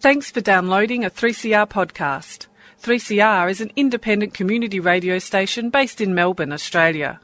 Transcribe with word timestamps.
Thanks 0.00 0.30
for 0.30 0.40
downloading 0.40 1.04
a 1.04 1.10
3CR 1.10 1.68
podcast. 1.68 2.46
3CR 2.82 3.50
is 3.50 3.60
an 3.60 3.70
independent 3.76 4.32
community 4.32 4.80
radio 4.80 5.18
station 5.18 5.68
based 5.68 6.00
in 6.00 6.14
Melbourne, 6.14 6.54
Australia. 6.54 7.20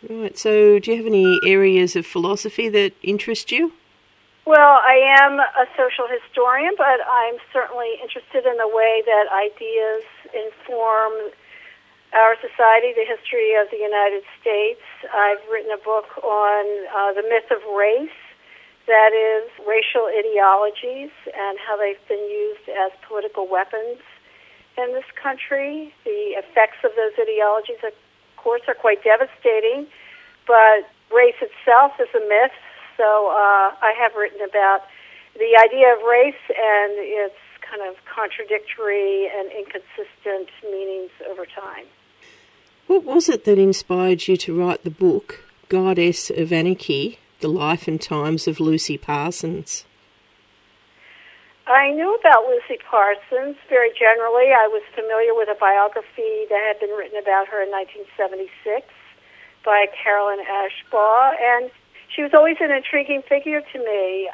Right. 0.08 0.36
So, 0.36 0.78
do 0.78 0.90
you 0.90 0.96
have 0.96 1.06
any 1.06 1.38
areas 1.46 1.94
of 1.94 2.06
philosophy 2.06 2.68
that 2.68 2.92
interest 3.02 3.52
you? 3.52 3.72
Well, 4.44 4.82
I 4.82 4.98
am 5.22 5.38
a 5.38 5.66
social 5.76 6.08
historian, 6.10 6.74
but 6.76 6.98
I'm 7.06 7.36
certainly 7.52 7.94
interested 8.02 8.44
in 8.44 8.56
the 8.58 8.66
way 8.66 9.02
that 9.06 9.30
ideas 9.30 10.02
inform 10.34 11.30
our 12.12 12.34
society, 12.42 12.92
the 12.92 13.06
history 13.06 13.54
of 13.54 13.70
the 13.70 13.78
United 13.78 14.24
States. 14.40 14.82
I've 15.14 15.38
written 15.50 15.70
a 15.70 15.78
book 15.78 16.18
on 16.24 16.64
uh, 16.90 17.12
the 17.14 17.22
myth 17.22 17.48
of 17.54 17.62
race, 17.72 18.10
that 18.86 19.14
is, 19.14 19.46
racial 19.62 20.10
ideologies 20.10 21.14
and 21.30 21.56
how 21.62 21.78
they've 21.78 22.02
been 22.08 22.26
used 22.28 22.68
as 22.68 22.90
political 23.06 23.46
weapons 23.46 24.02
in 24.78 24.92
this 24.92 25.08
country. 25.20 25.94
The 26.04 26.36
effects 26.38 26.78
of 26.84 26.92
those 26.96 27.12
ideologies, 27.18 27.82
of 27.84 27.92
course, 28.36 28.62
are 28.68 28.74
quite 28.74 29.02
devastating, 29.04 29.86
but 30.46 30.88
race 31.14 31.38
itself 31.40 31.92
is 32.00 32.08
a 32.14 32.20
myth. 32.20 32.56
So 32.96 33.28
uh, 33.28 33.74
I 33.80 33.94
have 33.98 34.14
written 34.14 34.40
about 34.42 34.82
the 35.34 35.56
idea 35.56 35.94
of 35.94 36.02
race 36.02 36.44
and 36.48 36.92
its 36.98 37.36
kind 37.60 37.88
of 37.88 37.96
contradictory 38.04 39.28
and 39.34 39.50
inconsistent 39.50 40.50
meanings 40.62 41.10
over 41.30 41.46
time. 41.46 41.86
What 42.86 43.04
was 43.04 43.28
it 43.28 43.44
that 43.44 43.58
inspired 43.58 44.28
you 44.28 44.36
to 44.38 44.58
write 44.58 44.84
the 44.84 44.90
book, 44.90 45.44
Goddess 45.68 46.30
of 46.30 46.52
Anarchy 46.52 47.18
The 47.40 47.48
Life 47.48 47.88
and 47.88 48.00
Times 48.00 48.46
of 48.46 48.60
Lucy 48.60 48.98
Parsons? 48.98 49.84
I 51.66 51.92
knew 51.92 52.14
about 52.18 52.46
Lucy 52.46 52.82
Parsons 52.82 53.56
very 53.68 53.90
generally. 53.94 54.50
I 54.50 54.66
was 54.66 54.82
familiar 54.94 55.30
with 55.30 55.48
a 55.48 55.54
biography 55.54 56.50
that 56.50 56.58
had 56.58 56.80
been 56.80 56.90
written 56.90 57.18
about 57.18 57.46
her 57.48 57.62
in 57.62 57.70
1976 57.70 58.50
by 59.64 59.86
Carolyn 59.94 60.42
Ashbaugh, 60.42 61.38
and 61.38 61.70
she 62.10 62.22
was 62.22 62.34
always 62.34 62.56
an 62.58 62.72
intriguing 62.72 63.22
figure 63.22 63.62
to 63.62 63.78
me. 63.78 64.28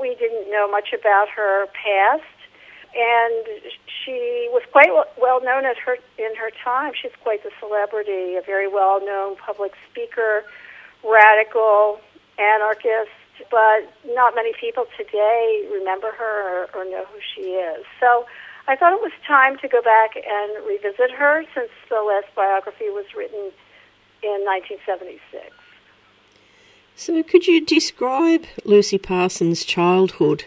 We 0.00 0.16
didn't 0.16 0.50
know 0.50 0.64
much 0.70 0.96
about 0.96 1.28
her 1.36 1.66
past, 1.76 2.24
and 2.96 3.44
she 3.84 4.48
was 4.48 4.62
quite 4.72 4.88
well 5.20 5.44
known 5.44 5.66
at 5.66 5.76
her 5.76 5.98
in 6.16 6.34
her 6.36 6.50
time. 6.64 6.92
She's 6.96 7.12
quite 7.22 7.42
the 7.44 7.52
celebrity, 7.60 8.36
a 8.36 8.42
very 8.42 8.68
well 8.68 9.04
known 9.04 9.36
public 9.36 9.72
speaker, 9.90 10.44
radical, 11.04 12.00
anarchist, 12.38 13.12
but 13.50 13.92
not 14.14 14.34
many 14.34 14.52
people 14.58 14.86
today 14.96 15.68
remember 15.72 16.12
her 16.12 16.64
or, 16.64 16.68
or 16.74 16.84
know 16.84 17.04
who 17.04 17.18
she 17.34 17.52
is. 17.52 17.84
So 18.00 18.26
I 18.68 18.76
thought 18.76 18.92
it 18.92 19.00
was 19.00 19.12
time 19.26 19.58
to 19.58 19.68
go 19.68 19.82
back 19.82 20.16
and 20.16 20.66
revisit 20.66 21.10
her 21.10 21.44
since 21.54 21.70
the 21.88 22.00
last 22.00 22.32
biography 22.34 22.90
was 22.90 23.06
written 23.16 23.50
in 24.22 24.38
1976. 24.44 25.50
So, 26.94 27.22
could 27.22 27.46
you 27.46 27.64
describe 27.64 28.44
Lucy 28.64 28.98
Parsons' 28.98 29.64
childhood? 29.64 30.44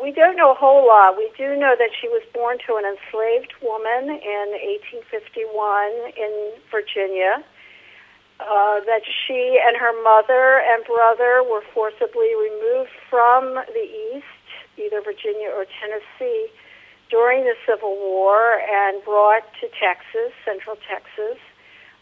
We 0.00 0.12
don't 0.12 0.36
know 0.36 0.52
a 0.52 0.54
whole 0.54 0.86
lot. 0.86 1.16
We 1.16 1.30
do 1.36 1.56
know 1.56 1.74
that 1.76 1.90
she 2.00 2.08
was 2.08 2.22
born 2.32 2.58
to 2.66 2.76
an 2.76 2.84
enslaved 2.84 3.54
woman 3.60 4.08
in 4.08 4.46
1851 5.02 6.12
in 6.16 6.52
Virginia 6.70 7.44
uh, 8.40 8.80
that 8.84 9.00
she 9.04 9.60
and 9.64 9.76
her 9.76 9.92
mother 10.02 10.60
and 10.60 10.84
brother 10.84 11.42
were 11.42 11.62
forcibly 11.72 12.34
removed 12.36 12.92
from 13.08 13.54
the 13.72 13.86
East, 14.12 14.44
either 14.76 15.00
Virginia 15.00 15.48
or 15.48 15.64
Tennessee, 15.80 16.48
during 17.08 17.44
the 17.44 17.54
Civil 17.64 17.96
War 17.96 18.60
and 18.60 19.02
brought 19.04 19.46
to 19.60 19.68
Texas, 19.80 20.34
Central 20.44 20.76
Texas, 20.90 21.38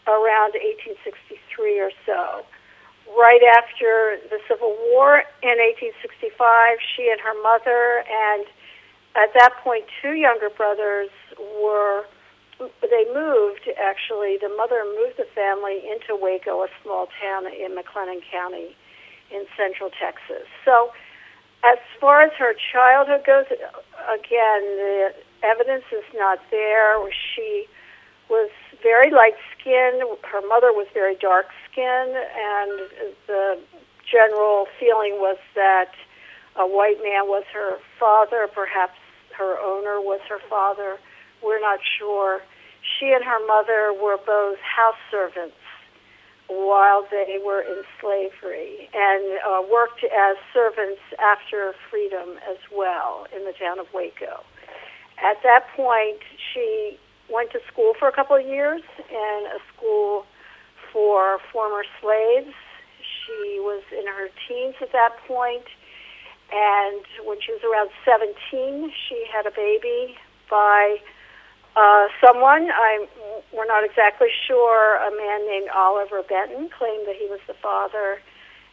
around 0.07 0.57
1863 0.57 1.79
or 1.79 1.91
so. 2.05 2.45
Right 3.15 3.41
after 3.55 4.17
the 4.29 4.41
Civil 4.49 4.75
War 4.91 5.23
in 5.45 5.55
1865, 5.55 6.35
she 6.97 7.07
and 7.09 7.21
her 7.21 7.37
mother 7.41 8.03
and 8.03 8.45
at 9.15 9.31
that 9.37 9.55
point 9.63 9.85
two 10.01 10.13
younger 10.17 10.49
brothers 10.49 11.09
were 11.61 12.03
they 12.59 13.05
moved 13.13 13.67
actually 13.81 14.37
the 14.39 14.49
mother 14.55 14.83
moved 14.85 15.17
the 15.17 15.27
family 15.35 15.83
into 15.89 16.15
Waco, 16.15 16.63
a 16.63 16.67
small 16.83 17.07
town 17.21 17.45
in 17.47 17.75
McLennan 17.75 18.21
County 18.31 18.75
in 19.31 19.45
central 19.57 19.89
Texas. 19.89 20.47
So 20.63 20.91
as 21.63 21.79
far 21.99 22.21
as 22.21 22.31
her 22.37 22.53
childhood 22.53 23.25
goes, 23.25 23.45
again, 23.49 24.61
the 24.77 25.13
evidence 25.43 25.85
is 25.91 26.05
not 26.13 26.39
there. 26.51 26.99
She 27.35 27.65
was 28.29 28.49
very 28.81 29.11
light 29.11 29.35
skinned. 29.57 30.01
Her 30.23 30.41
mother 30.47 30.71
was 30.71 30.87
very 30.93 31.15
dark 31.15 31.47
skinned, 31.69 32.15
and 32.15 32.71
the 33.27 33.59
general 34.09 34.67
feeling 34.79 35.17
was 35.17 35.37
that 35.55 35.91
a 36.55 36.65
white 36.65 37.01
man 37.03 37.27
was 37.27 37.43
her 37.53 37.77
father, 37.99 38.47
perhaps 38.53 38.97
her 39.37 39.57
owner 39.59 39.99
was 39.99 40.21
her 40.29 40.39
father. 40.49 40.97
We're 41.43 41.61
not 41.61 41.79
sure. 41.97 42.41
She 42.99 43.11
and 43.11 43.23
her 43.23 43.45
mother 43.47 43.93
were 43.93 44.17
both 44.17 44.57
house 44.59 44.99
servants 45.09 45.55
while 46.47 47.07
they 47.09 47.39
were 47.43 47.61
in 47.61 47.81
slavery 47.99 48.89
and 48.93 49.39
uh, 49.41 49.63
worked 49.71 50.03
as 50.03 50.37
servants 50.53 51.01
after 51.19 51.73
freedom 51.89 52.37
as 52.49 52.57
well 52.71 53.25
in 53.35 53.45
the 53.45 53.53
town 53.53 53.79
of 53.79 53.87
Waco. 53.93 54.43
At 55.17 55.41
that 55.43 55.65
point, 55.75 56.19
she 56.53 56.99
went 57.31 57.51
to 57.51 57.59
school 57.71 57.93
for 57.97 58.07
a 58.07 58.11
couple 58.11 58.35
of 58.35 58.45
years 58.45 58.81
in 59.09 59.47
a 59.49 59.59
school 59.75 60.25
for 60.93 61.39
former 61.51 61.83
slaves. 62.01 62.53
She 63.01 63.57
was 63.59 63.81
in 63.91 64.05
her 64.05 64.29
teens 64.47 64.75
at 64.81 64.91
that 64.91 65.17
point, 65.27 65.65
And 66.53 67.01
when 67.25 67.41
she 67.41 67.51
was 67.51 67.61
around 67.65 67.89
17, 68.05 68.91
she 69.09 69.25
had 69.33 69.47
a 69.47 69.51
baby 69.51 70.15
by 70.49 70.97
uh, 71.75 72.07
someone. 72.25 72.69
I'm, 72.71 73.07
we're 73.53 73.65
not 73.65 73.83
exactly 73.83 74.29
sure. 74.47 74.95
A 74.95 75.11
man 75.11 75.47
named 75.47 75.69
Oliver 75.73 76.23
Benton 76.23 76.69
claimed 76.69 77.07
that 77.07 77.15
he 77.15 77.27
was 77.27 77.39
the 77.47 77.53
father. 77.55 78.19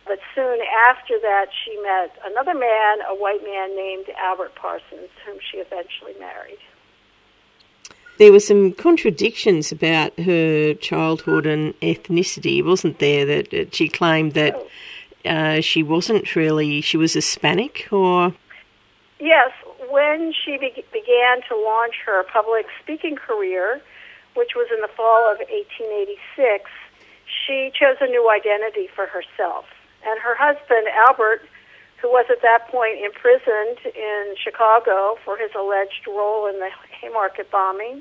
But 0.06 0.18
soon 0.34 0.58
after 0.88 1.18
that, 1.20 1.46
she 1.64 1.80
met 1.80 2.16
another 2.24 2.54
man, 2.54 2.98
a 3.08 3.14
white 3.14 3.44
man 3.44 3.76
named 3.76 4.06
Albert 4.18 4.54
Parsons, 4.56 5.10
whom 5.24 5.38
she 5.50 5.58
eventually 5.58 6.14
married. 6.18 6.58
There 8.18 8.32
were 8.32 8.40
some 8.40 8.72
contradictions 8.72 9.72
about 9.72 10.18
her 10.18 10.74
childhood 10.74 11.46
and 11.46 11.78
ethnicity, 11.80 12.64
wasn't 12.64 12.98
there? 12.98 13.24
That 13.24 13.74
she 13.74 13.88
claimed 13.88 14.34
that 14.34 14.60
uh, 15.24 15.60
she 15.60 15.82
wasn't 15.82 16.34
really, 16.34 16.80
she 16.80 16.96
was 16.96 17.14
Hispanic, 17.14 17.88
or 17.90 18.34
Yes, 19.22 19.52
when 19.92 20.32
she 20.32 20.56
be- 20.56 20.84
began 20.88 21.44
to 21.48 21.54
launch 21.54 22.00
her 22.06 22.24
public 22.24 22.64
speaking 22.80 23.14
career, 23.14 23.80
which 24.34 24.56
was 24.56 24.66
in 24.72 24.80
the 24.80 24.88
fall 24.88 25.28
of 25.28 25.36
1886, 25.44 26.64
she 27.28 27.70
chose 27.76 28.00
a 28.00 28.08
new 28.08 28.32
identity 28.32 28.88
for 28.88 29.04
herself. 29.04 29.68
And 30.08 30.18
her 30.18 30.34
husband, 30.34 30.88
Albert, 30.96 31.44
who 32.00 32.08
was 32.08 32.24
at 32.32 32.40
that 32.40 32.66
point 32.72 33.04
imprisoned 33.04 33.78
in 33.94 34.34
Chicago 34.40 35.20
for 35.24 35.36
his 35.36 35.52
alleged 35.54 36.08
role 36.08 36.48
in 36.48 36.58
the 36.58 36.70
Haymarket 37.00 37.52
bombing 37.52 38.00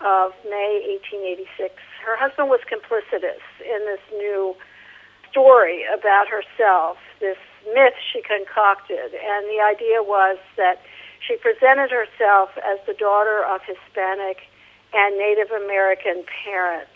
of 0.00 0.32
May 0.46 0.80
1886, 1.10 1.74
her 2.06 2.16
husband 2.16 2.48
was 2.48 2.60
complicitous 2.70 3.42
in 3.60 3.84
this 3.84 4.00
new 4.14 4.54
story 5.30 5.82
about 5.90 6.30
herself, 6.30 6.96
this 7.18 7.38
myth 7.74 7.98
she 8.12 8.22
concocted. 8.22 9.12
And 9.12 9.44
the 9.50 9.60
idea 9.60 10.02
was 10.02 10.38
that 10.56 10.80
she 11.26 11.36
presented 11.36 11.90
herself 11.90 12.50
as 12.60 12.78
the 12.86 12.94
daughter 12.94 13.44
of 13.44 13.60
Hispanic 13.64 14.44
and 14.92 15.18
Native 15.18 15.50
American 15.50 16.24
parents, 16.44 16.92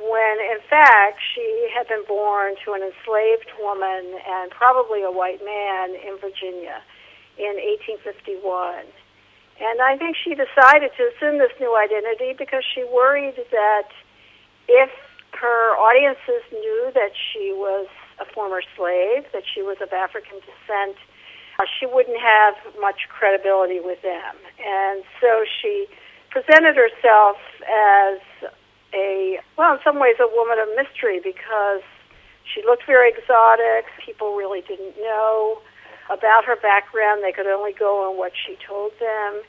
when 0.00 0.36
in 0.40 0.58
fact 0.68 1.20
she 1.34 1.70
had 1.74 1.86
been 1.86 2.04
born 2.08 2.56
to 2.64 2.72
an 2.72 2.82
enslaved 2.82 3.52
woman 3.60 4.18
and 4.26 4.50
probably 4.50 5.02
a 5.02 5.10
white 5.10 5.44
man 5.44 5.94
in 5.94 6.18
Virginia 6.18 6.82
in 7.38 7.54
1851. 7.94 8.86
And 9.60 9.80
I 9.80 9.96
think 9.96 10.16
she 10.16 10.34
decided 10.34 10.90
to 10.98 11.02
assume 11.14 11.38
this 11.38 11.54
new 11.60 11.76
identity 11.78 12.34
because 12.36 12.64
she 12.74 12.82
worried 12.82 13.38
that 13.52 13.88
if 14.66 14.90
her 15.38 15.76
audiences 15.78 16.42
knew 16.50 16.90
that 16.94 17.12
she 17.14 17.54
was 17.54 17.86
a 18.18 18.24
former 18.34 18.62
slave, 18.76 19.26
that 19.32 19.42
she 19.46 19.62
was 19.62 19.76
of 19.80 19.92
African 19.92 20.38
descent, 20.42 20.96
uh, 21.58 21.64
she 21.78 21.86
wouldn't 21.86 22.20
have 22.20 22.54
much 22.80 23.08
credibility 23.08 23.80
with 23.80 24.02
them. 24.02 24.34
And 24.58 25.02
so 25.20 25.44
she 25.60 25.86
presented 26.30 26.76
herself 26.76 27.36
as 27.62 28.18
a, 28.92 29.38
well, 29.56 29.74
in 29.74 29.80
some 29.84 29.98
ways, 29.98 30.16
a 30.20 30.26
woman 30.26 30.58
of 30.58 30.68
mystery 30.76 31.20
because 31.22 31.82
she 32.42 32.62
looked 32.64 32.86
very 32.86 33.10
exotic. 33.10 33.86
People 34.04 34.34
really 34.34 34.62
didn't 34.62 34.96
know 34.98 35.60
about 36.10 36.44
her 36.44 36.56
background. 36.56 37.22
They 37.22 37.32
could 37.32 37.46
only 37.46 37.72
go 37.72 38.10
on 38.10 38.18
what 38.18 38.32
she 38.34 38.56
told 38.66 38.92
them. 39.00 39.42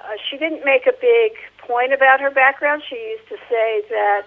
Uh, 0.00 0.16
she 0.28 0.36
didn't 0.36 0.64
make 0.64 0.86
a 0.86 0.92
big 0.92 1.32
point 1.58 1.92
about 1.92 2.20
her 2.20 2.30
background. 2.30 2.82
She 2.88 2.96
used 2.96 3.28
to 3.28 3.36
say 3.48 3.82
that 3.90 4.26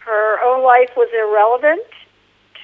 her 0.00 0.42
own 0.44 0.64
life 0.64 0.90
was 0.96 1.08
irrelevant 1.14 1.86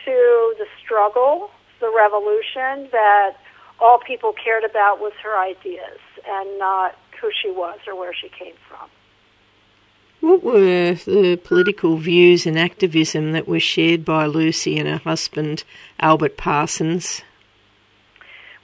to 0.04 0.54
the 0.58 0.66
struggle, 0.82 1.50
the 1.80 1.92
revolution, 1.94 2.90
that 2.92 3.36
all 3.80 3.98
people 3.98 4.32
cared 4.32 4.64
about 4.64 5.00
was 5.00 5.12
her 5.22 5.38
ideas 5.38 5.98
and 6.26 6.58
not 6.58 6.96
who 7.20 7.30
she 7.42 7.50
was 7.50 7.78
or 7.86 7.94
where 7.96 8.14
she 8.14 8.28
came 8.28 8.54
from. 8.68 8.88
What 10.20 10.42
were 10.42 10.94
the 10.94 11.38
political 11.44 11.98
views 11.98 12.46
and 12.46 12.58
activism 12.58 13.32
that 13.32 13.46
were 13.46 13.60
shared 13.60 14.04
by 14.04 14.24
Lucy 14.24 14.78
and 14.78 14.88
her 14.88 14.98
husband, 14.98 15.64
Albert 16.00 16.38
Parsons? 16.38 17.22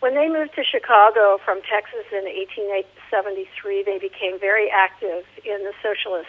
When 0.01 0.15
they 0.15 0.29
moved 0.29 0.55
to 0.55 0.65
Chicago 0.65 1.39
from 1.45 1.61
Texas 1.61 2.09
in 2.11 2.25
1873, 2.25 3.83
they 3.83 3.99
became 3.99 4.41
very 4.41 4.71
active 4.71 5.27
in 5.45 5.63
the 5.63 5.75
socialist 5.83 6.29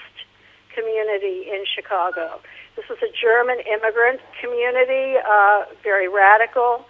community 0.75 1.48
in 1.48 1.63
Chicago. 1.63 2.42
This 2.75 2.88
was 2.89 3.00
a 3.00 3.12
German 3.16 3.60
immigrant 3.62 4.19
community, 4.42 5.16
uh, 5.24 5.66
very 5.81 6.10
radical, 6.10 6.86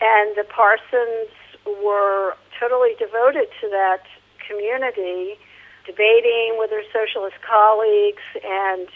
and 0.00 0.36
the 0.36 0.44
Parsons 0.44 1.30
were 1.66 2.36
totally 2.58 2.94
devoted 2.98 3.48
to 3.60 3.68
that 3.70 4.04
community, 4.46 5.38
debating 5.86 6.56
with 6.58 6.70
their 6.70 6.84
socialist 6.92 7.36
colleagues 7.44 8.24
and 8.44 8.88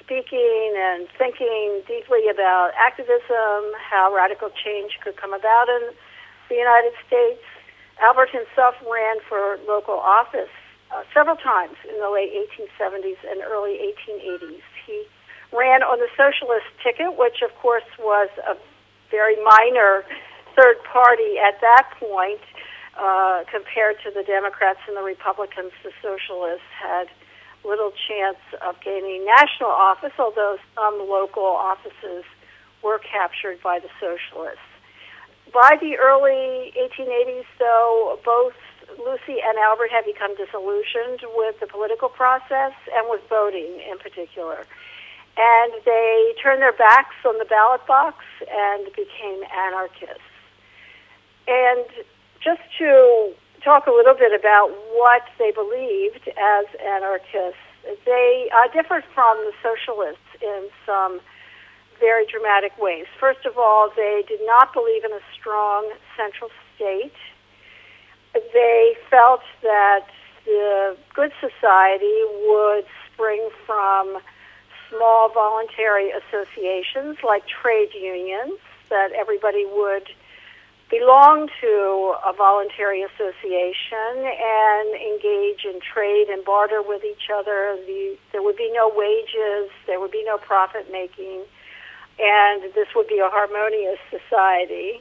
speaking 0.00 0.74
and 0.76 1.08
thinking 1.16 1.80
deeply 1.88 2.28
about 2.28 2.72
activism, 2.76 3.72
how 3.80 4.12
radical 4.14 4.50
change 4.52 4.98
could 5.02 5.16
come 5.16 5.32
about 5.32 5.68
in 5.68 5.92
the 6.48 6.56
United 6.56 6.92
States. 7.06 7.40
Albert 8.02 8.28
himself 8.30 8.74
ran 8.84 9.16
for 9.28 9.58
local 9.66 9.96
office 9.96 10.52
uh, 10.92 11.02
several 11.12 11.36
times 11.36 11.76
in 11.88 11.98
the 12.00 12.10
late 12.10 12.32
1870s 12.36 13.16
and 13.30 13.40
early 13.42 13.80
1880s. 13.80 14.60
He 14.86 15.06
ran 15.52 15.82
on 15.82 15.98
the 15.98 16.08
socialist 16.16 16.66
ticket, 16.82 17.16
which 17.16 17.40
of 17.40 17.54
course 17.62 17.86
was 17.98 18.28
a 18.44 18.56
very 19.14 19.38
minor 19.46 20.02
third 20.58 20.82
party 20.90 21.38
at 21.38 21.62
that 21.62 21.86
point 22.02 22.42
uh, 22.98 23.46
compared 23.46 24.02
to 24.02 24.10
the 24.10 24.26
Democrats 24.26 24.82
and 24.90 24.96
the 24.98 25.06
Republicans. 25.06 25.70
The 25.86 25.94
socialists 26.02 26.66
had 26.74 27.06
little 27.62 27.94
chance 28.10 28.42
of 28.58 28.74
gaining 28.82 29.24
national 29.24 29.70
office, 29.70 30.12
although 30.18 30.58
some 30.74 30.98
local 30.98 31.46
offices 31.46 32.26
were 32.82 32.98
captured 32.98 33.62
by 33.62 33.78
the 33.78 33.88
socialists. 34.02 34.66
By 35.52 35.78
the 35.80 35.96
early 35.96 36.74
1880s, 36.74 37.46
though, 37.58 38.18
both 38.24 38.54
Lucy 38.98 39.40
and 39.40 39.56
Albert 39.58 39.90
had 39.90 40.04
become 40.04 40.34
disillusioned 40.36 41.24
with 41.34 41.58
the 41.60 41.66
political 41.66 42.08
process 42.08 42.74
and 42.92 43.08
with 43.08 43.22
voting 43.30 43.80
in 43.80 43.96
particular. 43.98 44.66
And 45.36 45.72
they 45.84 46.34
turned 46.42 46.62
their 46.62 46.72
backs 46.72 47.16
on 47.26 47.38
the 47.38 47.44
ballot 47.44 47.86
box 47.86 48.24
and 48.48 48.86
became 48.94 49.42
anarchists. 49.50 50.22
And 51.48 51.84
just 52.42 52.62
to 52.78 53.32
talk 53.62 53.86
a 53.86 53.90
little 53.90 54.14
bit 54.14 54.38
about 54.38 54.70
what 54.94 55.22
they 55.38 55.50
believed 55.50 56.28
as 56.28 56.66
anarchists, 56.80 57.58
they 58.06 58.48
uh, 58.54 58.72
differed 58.72 59.04
from 59.14 59.36
the 59.44 59.52
socialists 59.62 60.28
in 60.40 60.68
some 60.86 61.20
very 61.98 62.26
dramatic 62.26 62.72
ways. 62.78 63.06
First 63.18 63.44
of 63.44 63.58
all, 63.58 63.90
they 63.94 64.24
did 64.28 64.40
not 64.44 64.72
believe 64.72 65.04
in 65.04 65.12
a 65.12 65.20
strong 65.36 65.90
central 66.16 66.50
state 66.76 67.12
they 68.34 68.96
felt 69.10 69.42
that 69.62 70.06
the 70.44 70.96
good 71.14 71.32
society 71.40 72.22
would 72.46 72.84
spring 73.12 73.48
from 73.66 74.18
small 74.94 75.28
voluntary 75.32 76.10
associations 76.10 77.18
like 77.22 77.42
trade 77.46 77.90
unions, 77.94 78.58
that 78.90 79.12
everybody 79.12 79.64
would 79.66 80.08
belong 80.90 81.48
to 81.60 82.14
a 82.24 82.32
voluntary 82.32 83.02
association 83.02 84.14
and 84.14 84.94
engage 84.94 85.64
in 85.64 85.80
trade 85.80 86.28
and 86.28 86.44
barter 86.44 86.82
with 86.82 87.02
each 87.04 87.30
other. 87.34 87.76
The, 87.86 88.16
there 88.32 88.42
would 88.42 88.56
be 88.56 88.70
no 88.72 88.92
wages, 88.94 89.70
there 89.86 89.98
would 89.98 90.12
be 90.12 90.22
no 90.24 90.38
profit 90.38 90.92
making, 90.92 91.42
and 92.20 92.62
this 92.74 92.88
would 92.94 93.08
be 93.08 93.18
a 93.18 93.28
harmonious 93.28 93.98
society. 94.10 95.00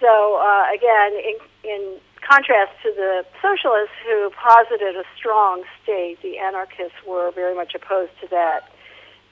So, 0.00 0.40
uh, 0.42 0.66
again, 0.74 1.12
in, 1.14 1.36
in 1.62 2.00
contrast 2.26 2.72
to 2.82 2.90
the 2.90 3.24
socialists 3.40 3.94
who 4.04 4.30
posited 4.30 4.96
a 4.96 5.04
strong 5.16 5.62
state, 5.82 6.18
the 6.22 6.38
anarchists 6.38 6.98
were 7.06 7.30
very 7.30 7.54
much 7.54 7.74
opposed 7.74 8.12
to 8.22 8.28
that. 8.28 8.70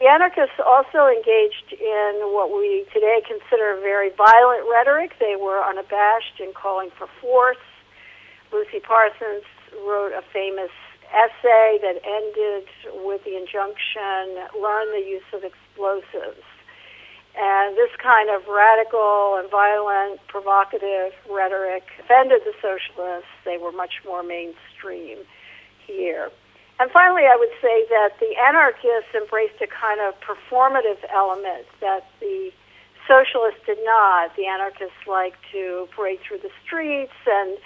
The 0.00 0.08
anarchists 0.08 0.56
also 0.64 1.12
engaged 1.12 1.76
in 1.76 2.32
what 2.32 2.48
we 2.48 2.88
today 2.88 3.20
consider 3.20 3.76
very 3.84 4.08
violent 4.16 4.64
rhetoric. 4.64 5.12
They 5.20 5.36
were 5.36 5.60
unabashed 5.60 6.40
in 6.40 6.54
calling 6.54 6.88
for 6.96 7.06
force. 7.20 7.60
Lucy 8.50 8.80
Parsons 8.80 9.44
wrote 9.84 10.16
a 10.16 10.24
famous 10.32 10.72
essay 11.12 11.84
that 11.84 12.00
ended 12.00 12.64
with 13.04 13.22
the 13.24 13.36
injunction 13.36 14.40
learn 14.56 14.88
the 14.96 15.04
use 15.04 15.28
of 15.36 15.44
explosives. 15.44 16.48
And 17.36 17.76
this 17.76 17.92
kind 18.02 18.30
of 18.32 18.48
radical 18.48 19.36
and 19.36 19.50
violent, 19.50 20.24
provocative 20.28 21.12
rhetoric 21.28 21.84
offended 22.00 22.40
the 22.48 22.56
socialists. 22.64 23.28
They 23.44 23.58
were 23.58 23.70
much 23.70 24.00
more 24.06 24.22
mainstream 24.22 25.18
here. 25.86 26.32
And 26.80 26.90
finally, 26.90 27.28
I 27.28 27.36
would 27.36 27.52
say 27.60 27.84
that 27.92 28.16
the 28.20 28.32
anarchists 28.40 29.12
embraced 29.12 29.60
a 29.60 29.68
kind 29.68 30.00
of 30.00 30.16
performative 30.24 30.96
element 31.12 31.68
that 31.84 32.08
the 32.20 32.50
socialists 33.06 33.60
did 33.66 33.76
not. 33.84 34.34
The 34.34 34.46
anarchists 34.46 35.04
liked 35.06 35.44
to 35.52 35.88
parade 35.94 36.20
through 36.26 36.38
the 36.38 36.48
streets 36.64 37.12
and 37.28 37.58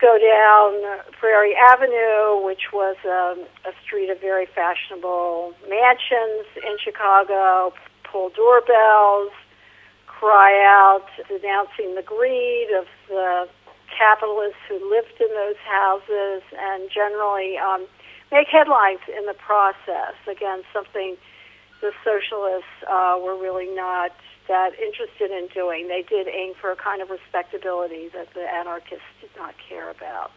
go 0.00 0.16
down 0.16 1.04
Prairie 1.20 1.54
Avenue, 1.54 2.40
which 2.40 2.72
was 2.72 2.96
um, 3.04 3.44
a 3.68 3.76
street 3.84 4.08
of 4.08 4.18
very 4.22 4.46
fashionable 4.46 5.52
mansions 5.68 6.48
in 6.56 6.80
Chicago, 6.82 7.74
pull 8.10 8.30
doorbells, 8.30 9.36
cry 10.06 10.56
out 10.64 11.04
denouncing 11.28 11.94
the 11.94 12.02
greed 12.02 12.68
of 12.72 12.86
the 13.08 13.48
capitalists 13.92 14.62
who 14.68 14.78
lived 14.88 15.20
in 15.20 15.28
those 15.28 15.60
houses, 15.66 16.42
and 16.56 16.88
generally 16.88 17.58
um, 17.58 17.86
make 18.30 18.48
headlines 18.48 19.00
in 19.08 19.26
the 19.26 19.34
process. 19.34 20.14
Again, 20.26 20.62
something 20.72 21.16
the 21.80 21.92
socialists 22.04 22.68
uh, 22.88 23.18
were 23.22 23.36
really 23.36 23.72
not 23.74 24.12
that 24.48 24.72
interested 24.78 25.30
in 25.30 25.48
doing. 25.54 25.88
They 25.88 26.02
did 26.02 26.26
aim 26.26 26.54
for 26.60 26.72
a 26.72 26.76
kind 26.76 27.02
of 27.02 27.10
respectability 27.10 28.08
that 28.14 28.32
the 28.34 28.42
anarchists 28.48 29.04
did 29.20 29.30
not 29.36 29.54
care 29.68 29.90
about. 29.90 30.32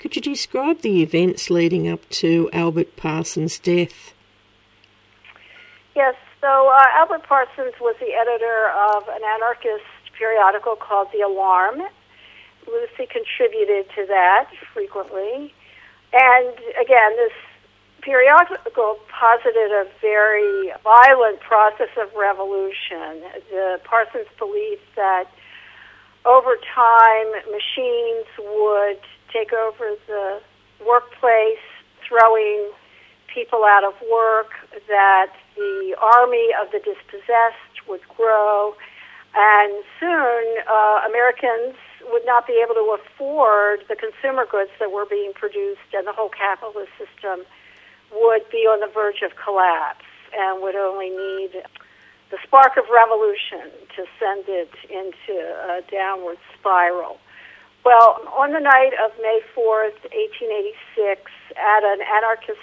Could 0.00 0.16
you 0.16 0.22
describe 0.22 0.82
the 0.82 1.02
events 1.02 1.48
leading 1.48 1.88
up 1.88 2.06
to 2.10 2.50
Albert 2.52 2.96
Parsons' 2.96 3.58
death? 3.58 4.12
Yes, 5.96 6.14
so 6.40 6.68
uh, 6.68 6.82
Albert 6.98 7.22
Parsons 7.22 7.74
was 7.80 7.96
the 8.00 8.12
editor 8.12 8.70
of 8.70 9.08
an 9.08 9.22
anarchist 9.24 9.86
periodical 10.18 10.76
called 10.76 11.08
The 11.12 11.20
Alarm. 11.20 11.80
Lucy 12.66 13.06
contributed 13.08 13.86
to 13.94 14.04
that 14.08 14.50
frequently. 14.72 15.54
And 16.14 16.54
again, 16.80 17.16
this 17.16 17.34
periodical 18.00 18.98
posited 19.10 19.72
a 19.72 19.86
very 20.00 20.70
violent 20.84 21.40
process 21.40 21.90
of 22.00 22.14
revolution. 22.14 23.26
The 23.50 23.80
Parsons 23.82 24.28
believed 24.38 24.86
that 24.94 25.24
over 26.24 26.56
time 26.72 27.28
machines 27.50 28.26
would 28.38 29.00
take 29.32 29.52
over 29.52 29.96
the 30.06 30.40
workplace, 30.86 31.66
throwing 32.06 32.70
people 33.26 33.64
out 33.64 33.82
of 33.82 33.94
work, 34.08 34.52
that 34.86 35.32
the 35.56 35.96
army 36.00 36.50
of 36.62 36.70
the 36.70 36.78
dispossessed 36.78 37.88
would 37.88 38.06
grow, 38.16 38.76
and 39.34 39.82
soon 39.98 40.62
uh, 40.70 41.02
Americans 41.08 41.74
would 42.10 42.26
not 42.26 42.46
be 42.46 42.60
able 42.62 42.74
to 42.74 42.96
afford 42.96 43.84
the 43.88 43.96
consumer 43.96 44.46
goods 44.46 44.70
that 44.80 44.90
were 44.90 45.06
being 45.06 45.32
produced, 45.34 45.92
and 45.92 46.06
the 46.06 46.12
whole 46.12 46.30
capitalist 46.30 46.92
system 46.98 47.44
would 48.12 48.48
be 48.50 48.66
on 48.68 48.80
the 48.80 48.92
verge 48.92 49.22
of 49.22 49.32
collapse 49.36 50.04
and 50.36 50.62
would 50.62 50.76
only 50.76 51.10
need 51.10 51.62
the 52.30 52.38
spark 52.42 52.76
of 52.76 52.84
revolution 52.90 53.70
to 53.94 54.04
send 54.18 54.44
it 54.48 54.72
into 54.90 55.38
a 55.38 55.82
downward 55.90 56.38
spiral. 56.58 57.18
Well, 57.84 58.20
on 58.32 58.52
the 58.52 58.60
night 58.60 58.92
of 59.04 59.12
May 59.20 59.40
4th, 59.54 60.00
1886, 60.08 61.30
at 61.52 61.84
an 61.84 62.00
anarchist 62.00 62.58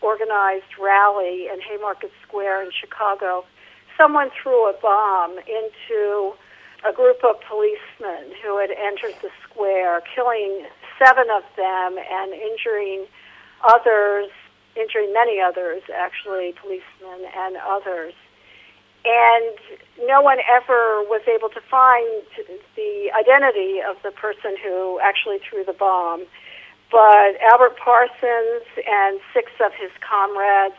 organized 0.00 0.78
rally 0.80 1.48
in 1.52 1.60
Haymarket 1.60 2.12
Square 2.22 2.62
in 2.62 2.70
Chicago, 2.70 3.44
someone 3.98 4.30
threw 4.30 4.68
a 4.70 4.74
bomb 4.80 5.38
into 5.38 6.34
a 6.84 6.92
group 6.92 7.24
of 7.24 7.36
policemen 7.48 8.36
who 8.42 8.58
had 8.58 8.70
entered 8.70 9.16
the 9.22 9.30
square, 9.48 10.02
killing 10.14 10.66
seven 10.98 11.26
of 11.30 11.42
them 11.56 11.96
and 11.98 12.32
injuring 12.32 13.06
others 13.66 14.30
injuring 14.76 15.12
many 15.12 15.40
others, 15.40 15.82
actually, 15.94 16.54
policemen 16.60 17.30
and 17.34 17.56
others. 17.56 18.14
And 19.04 19.54
no 20.08 20.22
one 20.22 20.38
ever 20.50 21.04
was 21.04 21.22
able 21.28 21.48
to 21.50 21.60
find 21.70 22.24
the 22.74 23.12
identity 23.12 23.80
of 23.84 23.96
the 24.02 24.10
person 24.10 24.56
who 24.62 24.98
actually 25.00 25.38
threw 25.38 25.64
the 25.64 25.74
bomb. 25.74 26.24
But 26.90 27.36
Albert 27.52 27.76
Parsons 27.76 28.64
and 28.86 29.20
six 29.32 29.50
of 29.64 29.72
his 29.74 29.90
comrades, 30.00 30.78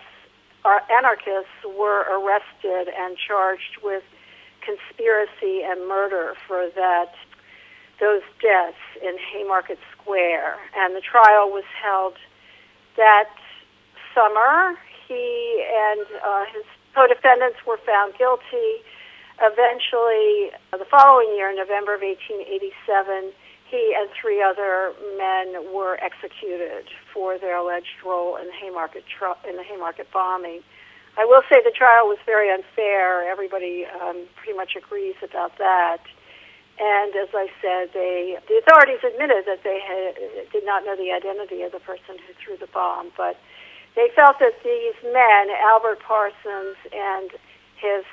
anarchists, 0.65 1.61
were 1.77 2.05
arrested 2.09 2.91
and 2.97 3.15
charged 3.17 3.77
with 3.83 4.03
conspiracy 4.65 5.63
and 5.63 5.87
murder 5.87 6.33
for 6.47 6.69
that 6.75 7.13
those 7.99 8.21
deaths 8.41 8.81
in 9.01 9.15
Haymarket 9.31 9.79
Square. 9.95 10.57
And 10.75 10.95
the 10.95 11.01
trial 11.01 11.49
was 11.49 11.63
held 11.81 12.15
that 12.97 13.29
summer. 14.13 14.75
He 15.07 15.63
and 15.63 16.05
uh, 16.23 16.45
his 16.53 16.63
co-defendants 16.93 17.59
were 17.65 17.79
found 17.85 18.17
guilty. 18.17 18.83
Eventually, 19.41 20.51
uh, 20.73 20.77
the 20.77 20.87
following 20.89 21.35
year, 21.35 21.53
November 21.55 21.95
of 21.95 22.01
1887, 22.01 23.31
he 23.67 23.95
and 23.97 24.09
three 24.19 24.41
other 24.41 24.93
men 25.17 25.73
were 25.73 25.99
executed 26.01 26.87
for 27.13 27.37
their 27.37 27.57
alleged 27.57 27.99
role 28.05 28.37
in 28.37 28.47
Haymarket 28.61 29.03
tr- 29.07 29.39
in 29.47 29.57
the 29.57 29.63
Haymarket 29.63 30.11
bombing. 30.11 30.61
I 31.17 31.23
will 31.25 31.43
say 31.47 31.63
the 31.63 31.71
trial 31.71 32.07
was 32.07 32.17
very 32.25 32.51
unfair. 32.51 33.23
Everybody 33.29 33.85
um, 33.87 34.27
pretty 34.35 34.57
much 34.57 34.75
agrees 34.75 35.15
about 35.23 35.57
that. 35.57 36.03
And 36.77 37.15
as 37.15 37.29
I 37.31 37.47
said, 37.61 37.95
they 37.95 38.37
the 38.49 38.59
authorities 38.59 38.99
admitted 38.99 39.47
that 39.47 39.63
they 39.63 39.79
had, 39.79 40.51
did 40.51 40.65
not 40.65 40.83
know 40.83 40.95
the 40.95 41.11
identity 41.11 41.63
of 41.63 41.71
the 41.71 41.79
person 41.79 42.19
who 42.19 42.33
threw 42.35 42.57
the 42.57 42.67
bomb, 42.67 43.11
but 43.15 43.39
they 43.95 44.11
felt 44.13 44.39
that 44.39 44.59
these 44.63 44.95
men, 45.03 45.55
Albert 45.63 46.03
Parsons 46.03 46.75
and 46.91 47.31
his 47.79 48.03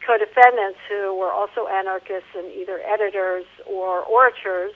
co-defendants, 0.00 0.78
who 0.88 1.12
were 1.12 1.30
also 1.30 1.66
anarchists 1.68 2.32
and 2.34 2.50
either 2.52 2.80
editors 2.80 3.44
or 3.66 4.00
orators, 4.04 4.72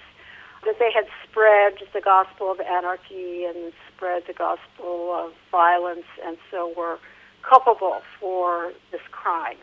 that 0.67 0.77
they 0.79 0.93
had 0.93 1.07
spread 1.25 1.81
the 1.95 2.01
gospel 2.03 2.53
of 2.53 2.61
anarchy 2.61 3.45
and 3.49 3.73
spread 3.89 4.25
the 4.27 4.35
gospel 4.35 5.15
of 5.17 5.33
violence, 5.51 6.05
and 6.27 6.37
so 6.51 6.75
were 6.77 6.99
culpable 7.43 8.03
for 8.19 8.73
this 8.91 9.01
crime. 9.11 9.57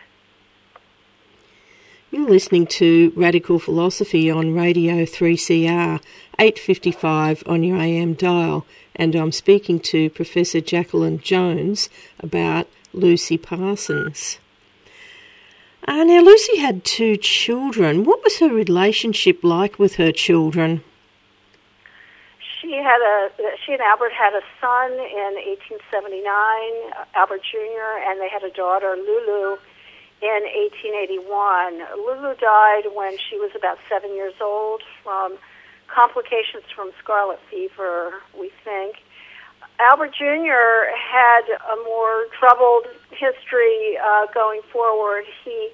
You're 2.10 2.30
listening 2.30 2.68
to 2.68 3.12
Radical 3.16 3.60
Philosophy 3.60 4.32
on 4.32 4.54
Radio 4.54 5.04
3CR, 5.04 6.02
855 6.40 7.44
on 7.46 7.64
your 7.64 7.78
AM 7.78 8.14
dial 8.14 8.66
and 8.98 9.16
I'm 9.16 9.32
speaking 9.32 9.80
to 9.82 10.10
Professor 10.10 10.60
Jacqueline 10.60 11.20
Jones 11.20 11.90
about 12.20 12.68
Lucy 12.94 13.38
Parsons. 13.38 14.40
Uh, 15.88 16.04
now, 16.04 16.22
Lucy 16.22 16.58
had 16.58 16.84
two 16.84 17.16
children. 17.16 18.04
What 18.04 18.24
was 18.24 18.40
her 18.40 18.50
relationship 18.50 19.44
like 19.44 19.80
with 19.80 19.96
her 19.96 20.12
children? 20.12 20.84
She 22.68 22.76
had 22.76 23.00
a 23.00 23.32
she 23.64 23.72
and 23.72 23.82
Albert 23.82 24.12
had 24.12 24.34
a 24.36 24.44
son 24.60 24.92
in 24.92 25.40
1879, 25.40 26.20
Albert 27.16 27.40
Jr., 27.40 28.04
and 28.04 28.20
they 28.20 28.28
had 28.28 28.44
a 28.44 28.52
daughter, 28.52 28.98
Lulu, 29.00 29.56
in 30.20 30.42
1881. 30.76 31.80
Lulu 31.96 32.36
died 32.36 32.92
when 32.92 33.16
she 33.18 33.40
was 33.40 33.52
about 33.56 33.80
seven 33.88 34.14
years 34.14 34.34
old 34.42 34.84
from 35.02 35.38
complications 35.88 36.68
from 36.76 36.92
scarlet 37.00 37.40
fever, 37.50 38.20
we 38.38 38.52
think. 38.66 38.98
Albert 39.80 40.12
Jr. 40.12 40.92
had 40.92 41.48
a 41.72 41.78
more 41.88 42.28
troubled 42.38 42.88
history 43.12 43.96
uh, 43.96 44.28
going 44.34 44.60
forward. 44.74 45.24
He, 45.46 45.72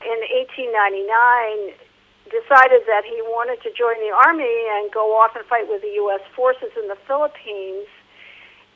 in 0.00 0.16
1899, 0.48 1.91
decided 2.32 2.88
that 2.88 3.04
he 3.04 3.20
wanted 3.28 3.60
to 3.62 3.70
join 3.76 4.00
the 4.00 4.10
army 4.10 4.66
and 4.74 4.90
go 4.90 5.14
off 5.20 5.36
and 5.36 5.44
fight 5.46 5.68
with 5.68 5.84
the 5.84 5.92
U.S. 6.08 6.24
forces 6.34 6.72
in 6.80 6.88
the 6.88 6.96
Philippines. 7.06 7.86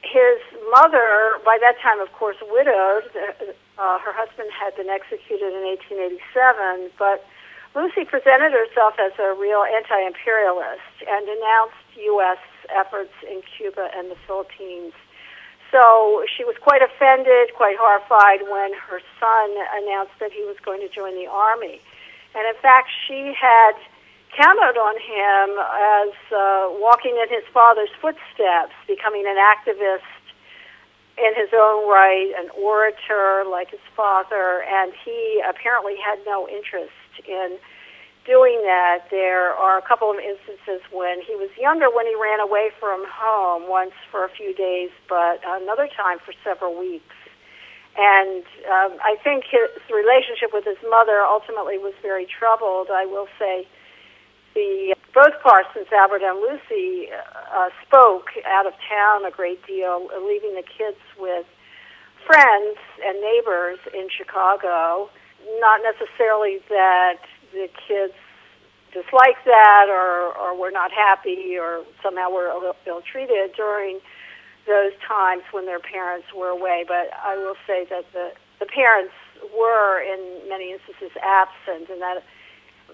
His 0.04 0.38
mother, 0.70 1.40
by 1.42 1.58
that 1.64 1.80
time, 1.80 1.98
of 1.98 2.12
course, 2.12 2.36
widowed. 2.52 3.08
Uh, 3.76 3.98
her 4.00 4.14
husband 4.16 4.48
had 4.56 4.72
been 4.72 4.88
executed 4.88 5.52
in 5.52 5.60
1887, 5.68 6.88
but 6.96 7.28
Lucy 7.76 8.08
presented 8.08 8.56
herself 8.56 8.96
as 8.96 9.12
a 9.20 9.36
real 9.36 9.60
anti 9.68 10.00
imperialist 10.00 10.96
and 11.04 11.28
denounced 11.28 11.76
U.S. 12.16 12.40
efforts 12.72 13.12
in 13.28 13.44
Cuba 13.44 13.92
and 13.92 14.08
the 14.08 14.16
Philippines. 14.24 14.96
So 15.68 16.24
she 16.24 16.44
was 16.44 16.56
quite 16.56 16.80
offended, 16.80 17.52
quite 17.52 17.76
horrified 17.76 18.48
when 18.48 18.72
her 18.72 19.04
son 19.20 19.48
announced 19.76 20.16
that 20.20 20.32
he 20.32 20.40
was 20.48 20.56
going 20.64 20.80
to 20.80 20.88
join 20.88 21.12
the 21.20 21.26
army. 21.26 21.84
And 22.36 22.44
in 22.46 22.60
fact, 22.60 22.88
she 23.08 23.32
had 23.32 23.72
counted 24.36 24.76
on 24.76 24.94
him 25.00 25.56
as 25.56 26.12
uh, 26.28 26.68
walking 26.76 27.16
in 27.16 27.28
his 27.32 27.44
father's 27.52 27.88
footsteps, 28.00 28.76
becoming 28.86 29.24
an 29.26 29.40
activist 29.40 30.04
in 31.16 31.32
his 31.34 31.48
own 31.56 31.88
right, 31.88 32.32
an 32.36 32.50
orator 32.52 33.44
like 33.48 33.70
his 33.70 33.80
father, 33.96 34.62
and 34.68 34.92
he 35.04 35.40
apparently 35.48 35.96
had 35.96 36.18
no 36.26 36.46
interest 36.46 36.92
in 37.26 37.56
doing 38.26 38.60
that. 38.64 39.08
There 39.10 39.54
are 39.54 39.78
a 39.78 39.82
couple 39.82 40.10
of 40.10 40.18
instances 40.18 40.84
when 40.92 41.22
he 41.22 41.34
was 41.34 41.48
younger 41.56 41.88
when 41.88 42.06
he 42.06 42.14
ran 42.20 42.40
away 42.40 42.68
from 42.78 43.06
home, 43.08 43.70
once 43.70 43.96
for 44.10 44.26
a 44.26 44.28
few 44.28 44.52
days, 44.54 44.90
but 45.08 45.40
another 45.46 45.88
time 45.96 46.18
for 46.18 46.34
several 46.44 46.78
weeks. 46.78 47.16
And 47.96 48.44
um, 48.68 48.98
I 49.00 49.16
think 49.24 49.44
his 49.48 49.72
relationship 49.88 50.52
with 50.52 50.64
his 50.64 50.76
mother 50.88 51.22
ultimately 51.22 51.78
was 51.78 51.94
very 52.02 52.26
troubled. 52.26 52.88
I 52.92 53.06
will 53.06 53.28
say 53.38 53.66
the 54.54 54.94
both 55.14 55.32
Parsons, 55.42 55.88
Albert 55.92 56.20
and 56.20 56.40
Lucy, 56.40 57.08
uh, 57.08 57.70
spoke 57.86 58.28
out 58.44 58.66
of 58.66 58.74
town 58.84 59.24
a 59.24 59.30
great 59.30 59.64
deal, 59.66 60.08
leaving 60.12 60.54
the 60.54 60.62
kids 60.62 61.00
with 61.18 61.46
friends 62.26 62.76
and 63.02 63.20
neighbors 63.20 63.78
in 63.94 64.08
Chicago. 64.12 65.08
Not 65.58 65.80
necessarily 65.80 66.60
that 66.68 67.20
the 67.52 67.68
kids 67.88 68.12
disliked 68.92 69.44
that 69.46 69.86
or, 69.88 70.36
or 70.36 70.58
were 70.58 70.70
not 70.70 70.90
happy 70.92 71.56
or 71.56 71.84
somehow 72.02 72.30
were 72.30 72.52
ill 72.86 73.02
treated 73.10 73.52
during 73.56 74.00
those 74.66 74.92
times 75.06 75.42
when 75.52 75.66
their 75.66 75.80
parents 75.80 76.26
were 76.34 76.48
away, 76.48 76.84
but 76.86 77.10
I 77.14 77.36
will 77.36 77.56
say 77.66 77.86
that 77.90 78.04
the, 78.12 78.32
the 78.58 78.66
parents 78.66 79.14
were 79.56 80.02
in 80.02 80.48
many 80.48 80.72
instances 80.72 81.10
absent 81.22 81.88
and 81.90 82.00
that 82.02 82.22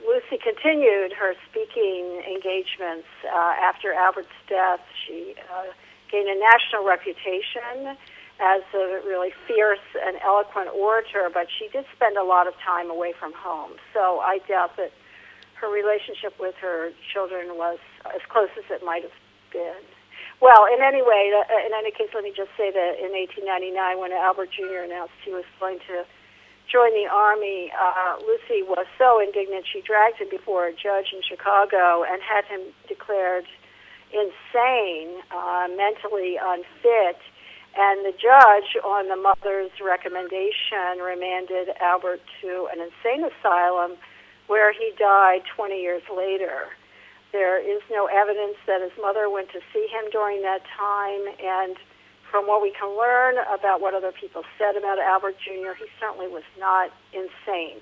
Lucy 0.07 0.39
continued 0.43 1.13
her 1.13 1.35
speaking 1.49 2.23
engagements 2.27 3.07
uh, 3.25 3.55
after 3.63 3.93
Albert's 3.93 4.35
death. 4.49 4.81
She 5.07 5.35
uh, 5.53 5.73
gained 6.11 6.29
a 6.29 6.39
national 6.39 6.85
reputation 6.85 7.97
as 8.41 8.63
a 8.75 9.01
really 9.07 9.31
fierce 9.47 9.85
and 9.95 10.17
eloquent 10.25 10.71
orator, 10.75 11.31
but 11.33 11.47
she 11.59 11.69
did 11.69 11.85
spend 11.95 12.17
a 12.17 12.25
lot 12.25 12.47
of 12.47 12.55
time 12.59 12.91
away 12.91 13.13
from 13.19 13.33
home. 13.33 13.73
So 13.95 14.19
I 14.19 14.41
doubt 14.49 14.77
that 14.77 14.93
her 15.61 15.71
relationship 15.71 16.35
with 16.41 16.57
her 16.57 16.91
children 17.13 17.57
was 17.57 17.79
as 18.07 18.21
close 18.29 18.51
as 18.59 18.65
it 18.71 18.85
might 18.85 19.03
have 19.03 19.15
been. 19.53 19.85
Well, 20.43 20.67
in 20.67 20.83
any 20.83 21.07
way, 21.07 21.31
uh, 21.31 21.47
in 21.63 21.71
any 21.71 21.93
case, 21.93 22.11
let 22.13 22.25
me 22.25 22.35
just 22.35 22.51
say 22.59 22.75
that 22.75 22.99
in 22.99 23.15
1899, 23.15 23.79
when 24.03 24.11
Albert 24.11 24.51
Jr. 24.51 24.83
announced 24.83 25.15
he 25.23 25.31
was 25.31 25.47
going 25.63 25.79
to 25.87 26.03
join 26.67 26.91
the 26.99 27.07
army, 27.07 27.71
uh, 27.71 28.19
Lucy 28.27 28.67
was 28.67 28.91
so 28.99 29.23
indignant 29.23 29.71
she 29.71 29.87
dragged 29.87 30.19
him 30.19 30.27
before 30.27 30.67
a 30.67 30.75
judge 30.75 31.15
in 31.15 31.23
Chicago 31.23 32.03
and 32.03 32.19
had 32.19 32.43
him 32.51 32.75
declared 32.91 33.47
insane, 34.11 35.23
uh, 35.31 35.71
mentally 35.71 36.43
unfit. 36.43 37.23
And 37.79 38.03
the 38.03 38.11
judge, 38.11 38.75
on 38.83 39.07
the 39.07 39.17
mother's 39.17 39.71
recommendation, 39.79 40.99
remanded 40.99 41.71
Albert 41.79 42.21
to 42.43 42.67
an 42.75 42.83
insane 42.83 43.23
asylum 43.23 43.95
where 44.49 44.75
he 44.75 44.91
died 44.99 45.47
20 45.55 45.81
years 45.81 46.03
later. 46.11 46.75
There 47.33 47.59
is 47.59 47.81
no 47.91 48.07
evidence 48.07 48.57
that 48.67 48.83
his 48.83 48.93
mother 49.01 49.31
went 49.31 49.49
to 49.53 49.61
see 49.73 49.89
him 49.89 50.11
during 50.13 50.43
that 50.43 50.63
time, 50.77 51.25
and 51.41 51.77
from 52.31 52.47
what 52.47 52.63
we 52.63 52.73
can 52.79 52.97
learn 52.97 53.37
about 53.53 53.81
what 53.81 53.95
other 53.95 54.13
people 54.13 54.43
said 54.59 54.77
about 54.77 54.99
Albert 54.99 55.37
Jr., 55.41 55.73
he 55.79 55.89
certainly 55.99 56.29
was 56.29 56.45
not 56.59 56.91
insane. 57.13 57.81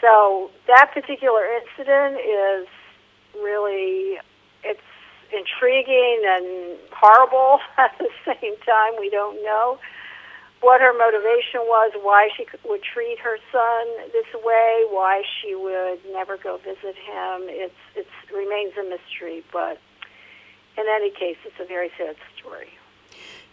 So 0.00 0.50
that 0.66 0.92
particular 0.92 1.44
incident 1.46 2.20
is 2.20 2.66
really 3.36 4.18
it's 4.62 4.80
intriguing 5.32 6.22
and 6.24 6.78
horrible 6.92 7.60
at 7.78 7.96
the 7.98 8.08
same 8.24 8.56
time. 8.64 8.92
We 8.98 9.10
don't 9.10 9.42
know 9.42 9.78
what 10.64 10.80
her 10.80 10.96
motivation 10.96 11.60
was, 11.68 11.92
why 12.00 12.28
she 12.34 12.46
would 12.64 12.82
treat 12.82 13.18
her 13.20 13.36
son 13.52 14.10
this 14.12 14.26
way, 14.42 14.84
why 14.88 15.22
she 15.40 15.54
would 15.54 16.00
never 16.10 16.38
go 16.38 16.56
visit 16.56 16.96
him. 16.96 17.44
It's 17.52 17.74
it 17.94 18.06
remains 18.34 18.72
a 18.80 18.82
mystery, 18.82 19.44
but 19.52 19.78
in 20.78 20.86
any 20.88 21.10
case, 21.10 21.36
it's 21.44 21.60
a 21.60 21.66
very 21.66 21.90
sad 21.98 22.16
story. 22.38 22.70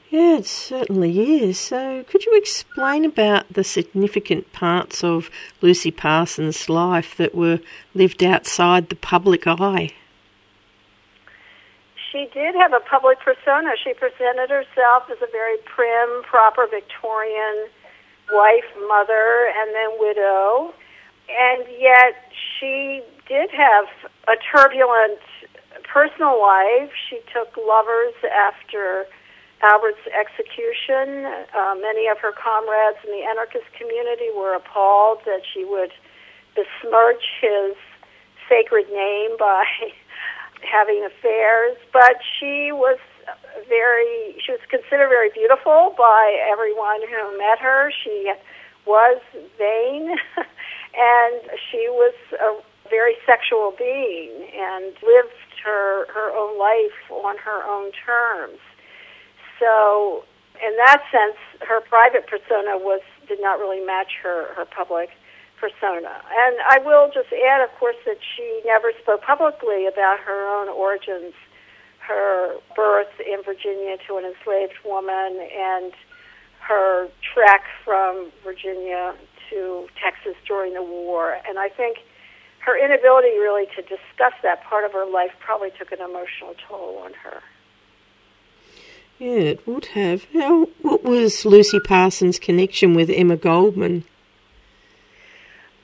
Yeah, 0.09 0.37
it 0.37 0.45
certainly 0.45 1.43
is. 1.43 1.59
So, 1.59 2.03
could 2.03 2.25
you 2.25 2.35
explain 2.35 3.05
about 3.05 3.53
the 3.53 3.63
significant 3.63 4.51
parts 4.51 5.03
of 5.03 5.29
Lucy 5.61 5.91
Parsons' 5.91 6.67
life 6.67 7.15
that 7.17 7.35
were 7.35 7.59
lived 7.93 8.23
outside 8.23 8.89
the 8.89 8.95
public 8.95 9.47
eye? 9.47 9.91
She 12.11 12.27
did 12.33 12.55
have 12.55 12.73
a 12.73 12.81
public 12.81 13.19
persona. 13.19 13.71
She 13.81 13.93
presented 13.93 14.49
herself 14.49 15.07
as 15.09 15.17
a 15.23 15.31
very 15.31 15.57
prim, 15.63 16.23
proper 16.23 16.67
Victorian 16.67 17.71
wife, 18.31 18.67
mother, 18.87 19.51
and 19.55 19.73
then 19.73 19.89
widow. 19.99 20.73
And 21.31 21.63
yet 21.79 22.31
she 22.59 23.01
did 23.27 23.49
have 23.51 23.87
a 24.27 24.35
turbulent 24.51 25.19
personal 25.87 26.39
life. 26.41 26.91
She 27.09 27.19
took 27.31 27.55
lovers 27.55 28.13
after 28.27 29.05
Albert's 29.63 30.03
execution. 30.11 31.25
Uh, 31.55 31.75
many 31.79 32.07
of 32.07 32.17
her 32.19 32.33
comrades 32.33 32.99
in 33.05 33.11
the 33.11 33.23
anarchist 33.23 33.71
community 33.77 34.29
were 34.35 34.53
appalled 34.53 35.19
that 35.25 35.41
she 35.53 35.63
would 35.63 35.91
besmirch 36.55 37.23
his 37.39 37.75
sacred 38.49 38.89
name 38.91 39.37
by 39.39 39.63
having 40.63 41.05
affairs, 41.05 41.77
but 41.93 42.17
she 42.39 42.71
was 42.71 42.97
very 43.67 44.35
she 44.43 44.51
was 44.51 44.61
considered 44.69 45.09
very 45.09 45.29
beautiful 45.29 45.93
by 45.97 46.37
everyone 46.51 47.01
who 47.07 47.37
met 47.37 47.59
her. 47.59 47.91
She 48.03 48.31
was 48.85 49.21
vain 49.57 50.15
and 50.95 51.41
she 51.69 51.87
was 51.89 52.13
a 52.39 52.61
very 52.89 53.15
sexual 53.25 53.73
being 53.77 54.49
and 54.53 54.93
lived 55.03 55.37
her 55.63 56.07
her 56.11 56.31
own 56.35 56.57
life 56.57 56.99
on 57.11 57.37
her 57.37 57.63
own 57.63 57.91
terms. 58.05 58.59
So 59.59 60.23
in 60.61 60.75
that 60.77 61.01
sense 61.11 61.37
her 61.61 61.81
private 61.81 62.27
persona 62.27 62.77
was 62.77 63.01
did 63.27 63.41
not 63.41 63.59
really 63.59 63.83
match 63.85 64.11
her 64.23 64.53
her 64.55 64.65
public 64.65 65.09
persona. 65.61 66.09
And 66.33 66.57
I 66.67 66.79
will 66.83 67.11
just 67.13 67.29
add, 67.31 67.61
of 67.61 67.69
course, 67.79 67.95
that 68.05 68.17
she 68.35 68.61
never 68.65 68.91
spoke 69.01 69.21
publicly 69.21 69.85
about 69.85 70.19
her 70.19 70.49
own 70.49 70.67
origins, 70.67 71.33
her 71.99 72.57
birth 72.75 73.13
in 73.21 73.43
Virginia 73.45 73.97
to 74.07 74.17
an 74.17 74.25
enslaved 74.25 74.73
woman, 74.83 75.37
and 75.53 75.93
her 76.59 77.07
trek 77.33 77.61
from 77.85 78.31
Virginia 78.43 79.13
to 79.51 79.87
Texas 80.01 80.35
during 80.47 80.73
the 80.73 80.81
war. 80.81 81.37
And 81.47 81.59
I 81.59 81.69
think 81.69 81.97
her 82.59 82.77
inability 82.77 83.37
really 83.37 83.67
to 83.75 83.81
discuss 83.83 84.33
that 84.43 84.63
part 84.63 84.83
of 84.85 84.91
her 84.93 85.05
life 85.05 85.31
probably 85.39 85.69
took 85.77 85.91
an 85.91 85.99
emotional 85.99 86.55
toll 86.67 87.01
on 87.05 87.13
her. 87.13 87.41
Yeah, 89.19 89.53
it 89.53 89.67
would 89.67 89.85
have. 89.87 90.25
Now, 90.33 90.65
what 90.81 91.03
was 91.03 91.45
Lucy 91.45 91.79
Parsons' 91.79 92.39
connection 92.39 92.95
with 92.95 93.09
Emma 93.11 93.37
Goldman? 93.37 94.03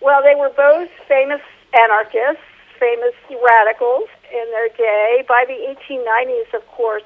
Well, 0.07 0.23
they 0.23 0.39
were 0.39 0.55
both 0.55 0.87
famous 1.05 1.43
anarchists, 1.75 2.47
famous 2.79 3.11
radicals 3.27 4.07
in 4.31 4.47
their 4.55 4.69
day. 4.69 5.25
By 5.27 5.43
the 5.43 5.75
1890s, 5.75 6.55
of 6.55 6.65
course, 6.67 7.03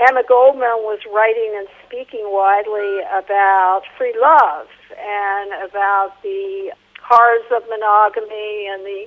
Emma 0.00 0.22
Goldman 0.26 0.80
was 0.80 0.98
writing 1.12 1.52
and 1.60 1.68
speaking 1.84 2.24
widely 2.32 3.04
about 3.12 3.82
free 3.98 4.16
love 4.16 4.64
and 4.96 5.68
about 5.68 6.16
the 6.22 6.72
horrors 7.04 7.44
of 7.52 7.68
monogamy 7.68 8.64
and 8.72 8.80
the 8.86 9.04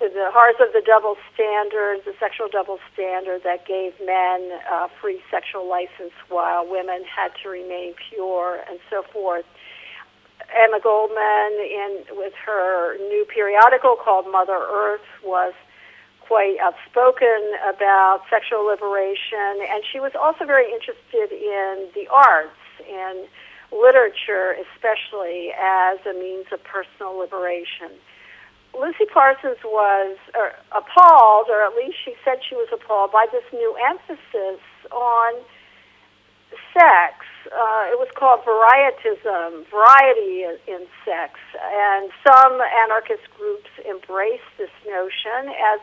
the 0.00 0.28
horrors 0.34 0.58
of 0.60 0.72
the 0.74 0.82
double 0.84 1.16
standard, 1.32 2.02
the 2.04 2.12
sexual 2.20 2.48
double 2.50 2.78
standard 2.92 3.42
that 3.44 3.64
gave 3.64 3.94
men 4.04 4.58
uh, 4.70 4.88
free 5.00 5.22
sexual 5.30 5.68
license 5.68 6.12
while 6.28 6.68
women 6.68 7.04
had 7.04 7.30
to 7.42 7.48
remain 7.48 7.94
pure 8.10 8.58
and 8.68 8.80
so 8.90 9.02
forth. 9.02 9.46
Emma 10.54 10.80
Goldman, 10.80 11.52
in 11.60 12.04
with 12.16 12.32
her 12.34 12.96
new 12.98 13.24
periodical 13.32 13.96
called 13.96 14.30
Mother 14.30 14.58
Earth, 14.58 15.04
was 15.22 15.52
quite 16.20 16.56
outspoken 16.60 17.56
about 17.68 18.22
sexual 18.28 18.64
liberation, 18.66 19.64
and 19.68 19.82
she 19.90 20.00
was 20.00 20.12
also 20.14 20.44
very 20.44 20.70
interested 20.72 21.32
in 21.32 21.88
the 21.94 22.06
arts 22.12 22.60
and 22.84 23.28
literature, 23.72 24.56
especially 24.68 25.52
as 25.58 25.98
a 26.04 26.12
means 26.12 26.46
of 26.52 26.62
personal 26.64 27.16
liberation. 27.16 27.92
Lucy 28.78 29.04
Parsons 29.12 29.58
was 29.64 30.16
uh, 30.36 30.50
appalled, 30.76 31.48
or 31.48 31.64
at 31.64 31.74
least 31.74 31.96
she 32.04 32.14
said 32.24 32.38
she 32.46 32.54
was 32.54 32.68
appalled, 32.72 33.12
by 33.12 33.26
this 33.32 33.44
new 33.52 33.74
emphasis 33.88 34.60
on 34.92 35.32
sex 36.72 37.17
uh, 37.52 37.92
it 37.92 37.98
was 37.98 38.08
called 38.14 38.44
varietism, 38.44 39.64
variety 39.72 40.44
in 40.44 40.84
sex, 41.04 41.40
and 41.56 42.10
some 42.26 42.60
anarchist 42.60 43.24
groups 43.36 43.70
embraced 43.88 44.48
this 44.58 44.72
notion 44.84 45.52
as 45.52 45.80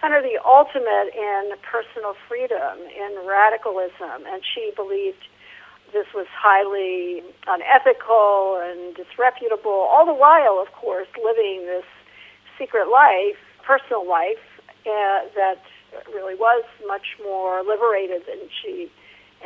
kind 0.00 0.14
of 0.14 0.22
the 0.22 0.36
ultimate 0.44 1.14
in 1.14 1.54
personal 1.62 2.14
freedom, 2.28 2.82
in 2.90 3.24
radicalism, 3.26 4.26
and 4.26 4.42
she 4.42 4.72
believed 4.76 5.22
this 5.92 6.08
was 6.14 6.26
highly 6.32 7.22
unethical 7.46 8.58
and 8.60 8.96
disreputable, 8.96 9.86
all 9.92 10.04
the 10.04 10.16
while, 10.16 10.58
of 10.58 10.72
course, 10.72 11.08
living 11.22 11.64
this 11.66 11.86
secret 12.58 12.88
life, 12.88 13.36
personal 13.62 14.08
life, 14.08 14.40
uh, 14.84 15.28
that 15.36 15.62
really 16.12 16.34
was 16.34 16.64
much 16.86 17.14
more 17.22 17.62
liberated 17.62 18.22
than 18.26 18.48
she 18.62 18.90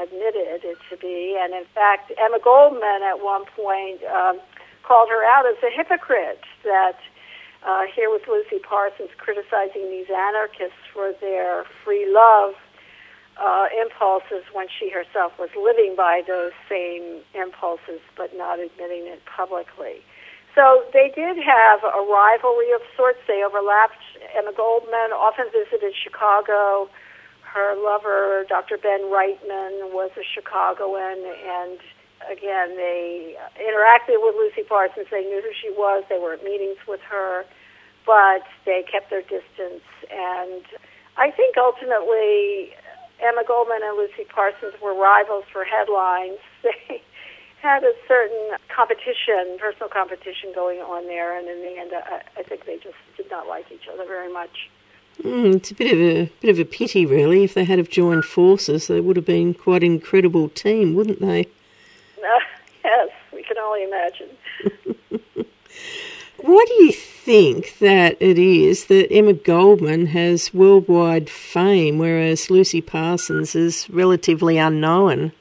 admitted 0.00 0.64
it 0.64 0.78
to 0.90 0.96
be. 0.96 1.36
And 1.38 1.54
in 1.54 1.64
fact, 1.74 2.12
Emma 2.18 2.38
Goldman 2.42 3.02
at 3.02 3.20
one 3.20 3.44
point 3.56 4.02
um, 4.04 4.40
called 4.82 5.08
her 5.08 5.24
out 5.24 5.44
as 5.46 5.56
a 5.62 5.70
hypocrite 5.74 6.44
that 6.64 6.98
uh, 7.66 7.82
here 7.90 8.08
was 8.08 8.22
Lucy 8.28 8.62
Parsons 8.62 9.10
criticizing 9.18 9.90
these 9.90 10.06
anarchists 10.08 10.78
for 10.92 11.12
their 11.20 11.64
free 11.84 12.06
love 12.06 12.54
uh, 13.36 13.66
impulses 13.74 14.46
when 14.52 14.66
she 14.70 14.88
herself 14.88 15.32
was 15.38 15.50
living 15.56 15.94
by 15.96 16.22
those 16.26 16.52
same 16.68 17.20
impulses 17.34 18.00
but 18.16 18.30
not 18.36 18.58
admitting 18.58 19.04
it 19.06 19.20
publicly. 19.26 20.00
So 20.54 20.88
they 20.94 21.12
did 21.12 21.36
have 21.36 21.84
a 21.84 22.00
rivalry 22.00 22.72
of 22.72 22.80
sorts. 22.96 23.20
They 23.28 23.44
overlapped. 23.44 24.00
Emma 24.32 24.56
Goldman 24.56 25.12
often 25.12 25.52
visited 25.52 25.92
Chicago. 25.92 26.88
Her 27.52 27.74
lover, 27.76 28.44
Dr. 28.48 28.76
Ben 28.76 29.08
Reitman, 29.08 29.92
was 29.92 30.10
a 30.16 30.24
Chicagoan, 30.34 31.24
and 31.24 31.78
again, 32.30 32.76
they 32.76 33.36
interacted 33.60 34.18
with 34.20 34.34
Lucy 34.36 34.62
Parsons. 34.66 35.06
They 35.10 35.22
knew 35.22 35.40
who 35.40 35.52
she 35.62 35.70
was. 35.70 36.04
They 36.08 36.18
were 36.18 36.34
at 36.34 36.44
meetings 36.44 36.78
with 36.86 37.00
her, 37.08 37.44
but 38.04 38.42
they 38.64 38.84
kept 38.90 39.10
their 39.10 39.22
distance. 39.22 39.84
And 40.10 40.64
I 41.16 41.30
think 41.30 41.56
ultimately, 41.56 42.74
Emma 43.20 43.42
Goldman 43.46 43.80
and 43.82 43.96
Lucy 43.96 44.28
Parsons 44.28 44.74
were 44.82 44.94
rivals 44.94 45.44
for 45.52 45.64
headlines. 45.64 46.38
They 47.66 47.72
had 47.72 47.82
a 47.82 47.94
certain 48.06 48.54
competition, 48.68 49.58
personal 49.58 49.88
competition 49.88 50.52
going 50.54 50.78
on 50.80 51.08
there, 51.08 51.36
and 51.36 51.48
in 51.48 51.62
the 51.62 51.80
end, 51.80 51.90
I, 51.90 52.22
I 52.38 52.42
think 52.44 52.64
they 52.66 52.76
just 52.76 53.00
did 53.16 53.28
not 53.28 53.48
like 53.48 53.64
each 53.72 53.88
other 53.92 54.04
very 54.06 54.32
much. 54.32 54.70
Mm, 55.22 55.56
it's 55.56 55.70
a 55.70 55.74
bit 55.74 55.92
of 55.92 55.98
a 55.98 56.30
bit 56.40 56.50
of 56.50 56.58
a 56.58 56.64
pity, 56.64 57.06
really. 57.06 57.44
If 57.44 57.54
they 57.54 57.64
had 57.64 57.78
have 57.78 57.88
joined 57.88 58.24
forces, 58.24 58.86
they 58.86 59.00
would 59.00 59.16
have 59.16 59.24
been 59.24 59.54
quite 59.54 59.82
an 59.82 59.92
incredible 59.92 60.48
team, 60.50 60.94
wouldn't 60.94 61.20
they? 61.20 61.46
Uh, 62.18 62.40
yes, 62.84 63.08
we 63.32 63.42
can 63.42 63.58
only 63.58 63.84
imagine. 63.84 64.28
Why 66.38 66.64
do 66.68 66.74
you 66.84 66.92
think 66.92 67.78
that 67.78 68.16
it 68.20 68.38
is 68.38 68.86
that 68.86 69.10
Emma 69.10 69.32
Goldman 69.32 70.06
has 70.06 70.54
worldwide 70.54 71.30
fame, 71.30 71.98
whereas 71.98 72.50
Lucy 72.50 72.80
Parsons 72.80 73.56
is 73.56 73.88
relatively 73.90 74.58
unknown? 74.58 75.32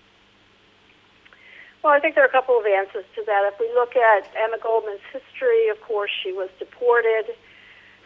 Well, 1.83 1.93
I 1.93 1.99
think 1.99 2.15
there 2.15 2.23
are 2.23 2.27
a 2.27 2.31
couple 2.31 2.57
of 2.57 2.65
answers 2.65 3.05
to 3.13 3.23
that. 3.27 3.51
If 3.53 3.59
we 3.59 3.69
look 3.75 3.95
at 3.95 4.25
Emma 4.35 4.57
Goldman's 4.57 5.05
history, 5.13 5.69
of 5.69 5.79
course, 5.81 6.09
she 6.23 6.31
was 6.31 6.49
deported 6.57 7.35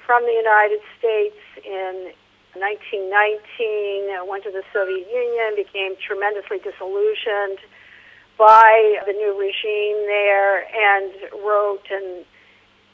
from 0.05 0.23
the 0.23 0.33
United 0.33 0.81
States 0.97 1.37
in 1.69 2.11
1919, 2.57 3.05
uh, 3.05 4.25
went 4.25 4.43
to 4.43 4.51
the 4.51 4.65
Soviet 4.73 5.05
Union, 5.05 5.53
became 5.53 5.93
tremendously 6.01 6.57
disillusioned 6.59 7.61
by 8.37 8.97
the 9.05 9.13
new 9.13 9.37
regime 9.37 10.01
there, 10.09 10.65
and 10.73 11.13
wrote 11.45 11.85
and 11.93 12.25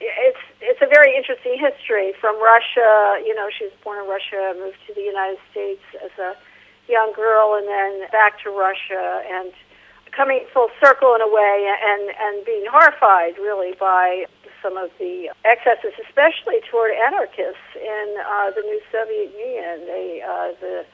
it's 0.01 0.43
it's 0.59 0.81
a 0.83 0.89
very 0.91 1.15
interesting 1.15 1.55
history 1.55 2.11
from 2.19 2.35
Russia. 2.43 3.23
You 3.23 3.33
know, 3.33 3.47
she 3.47 3.65
was 3.65 3.73
born 3.83 4.03
in 4.03 4.07
Russia, 4.11 4.53
moved 4.59 4.77
to 4.87 4.93
the 4.93 5.01
United 5.01 5.39
States 5.51 5.83
as 6.03 6.11
a 6.19 6.35
young 6.91 7.13
girl, 7.15 7.55
and 7.55 7.67
then 7.67 8.11
back 8.11 8.43
to 8.43 8.51
Russia, 8.51 9.23
and 9.31 9.53
coming 10.11 10.45
full 10.53 10.69
circle 10.81 11.15
in 11.15 11.21
a 11.21 11.27
way 11.27 11.67
and, 11.67 12.11
and 12.15 12.45
being 12.45 12.65
horrified 12.71 13.37
really 13.37 13.73
by 13.79 14.25
some 14.65 14.81
of 14.81 14.89
the 14.97 15.29
excesses, 15.45 15.93
especially 16.09 16.57
toward 16.71 16.89
anarchists 16.89 17.69
in 17.77 18.17
uh, 18.17 18.49
the 18.49 18.65
new 18.65 18.81
Soviet 18.89 19.29
Union. 19.37 19.85
They, 19.85 20.25
uh, 20.25 20.57
the, 20.57 20.85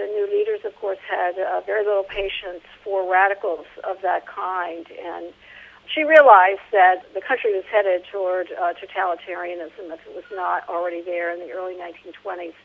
the 0.00 0.08
new 0.08 0.24
leaders, 0.24 0.64
of 0.64 0.72
course, 0.80 0.98
had 1.04 1.36
uh, 1.36 1.60
very 1.68 1.84
little 1.84 2.08
patience 2.08 2.64
for 2.82 3.04
radicals 3.04 3.68
of 3.84 4.00
that 4.00 4.24
kind. 4.24 4.88
And 4.88 5.36
she 5.84 6.00
realized 6.02 6.64
that 6.72 7.04
the 7.12 7.20
country 7.20 7.52
was 7.52 7.64
headed 7.68 8.08
toward 8.10 8.48
uh, 8.56 8.72
totalitarianism 8.80 9.92
if 9.92 10.00
it 10.08 10.16
was 10.16 10.24
not 10.32 10.64
already 10.66 11.04
there 11.04 11.28
in 11.28 11.40
the 11.44 11.52
early 11.52 11.76
1920s. 11.76 12.56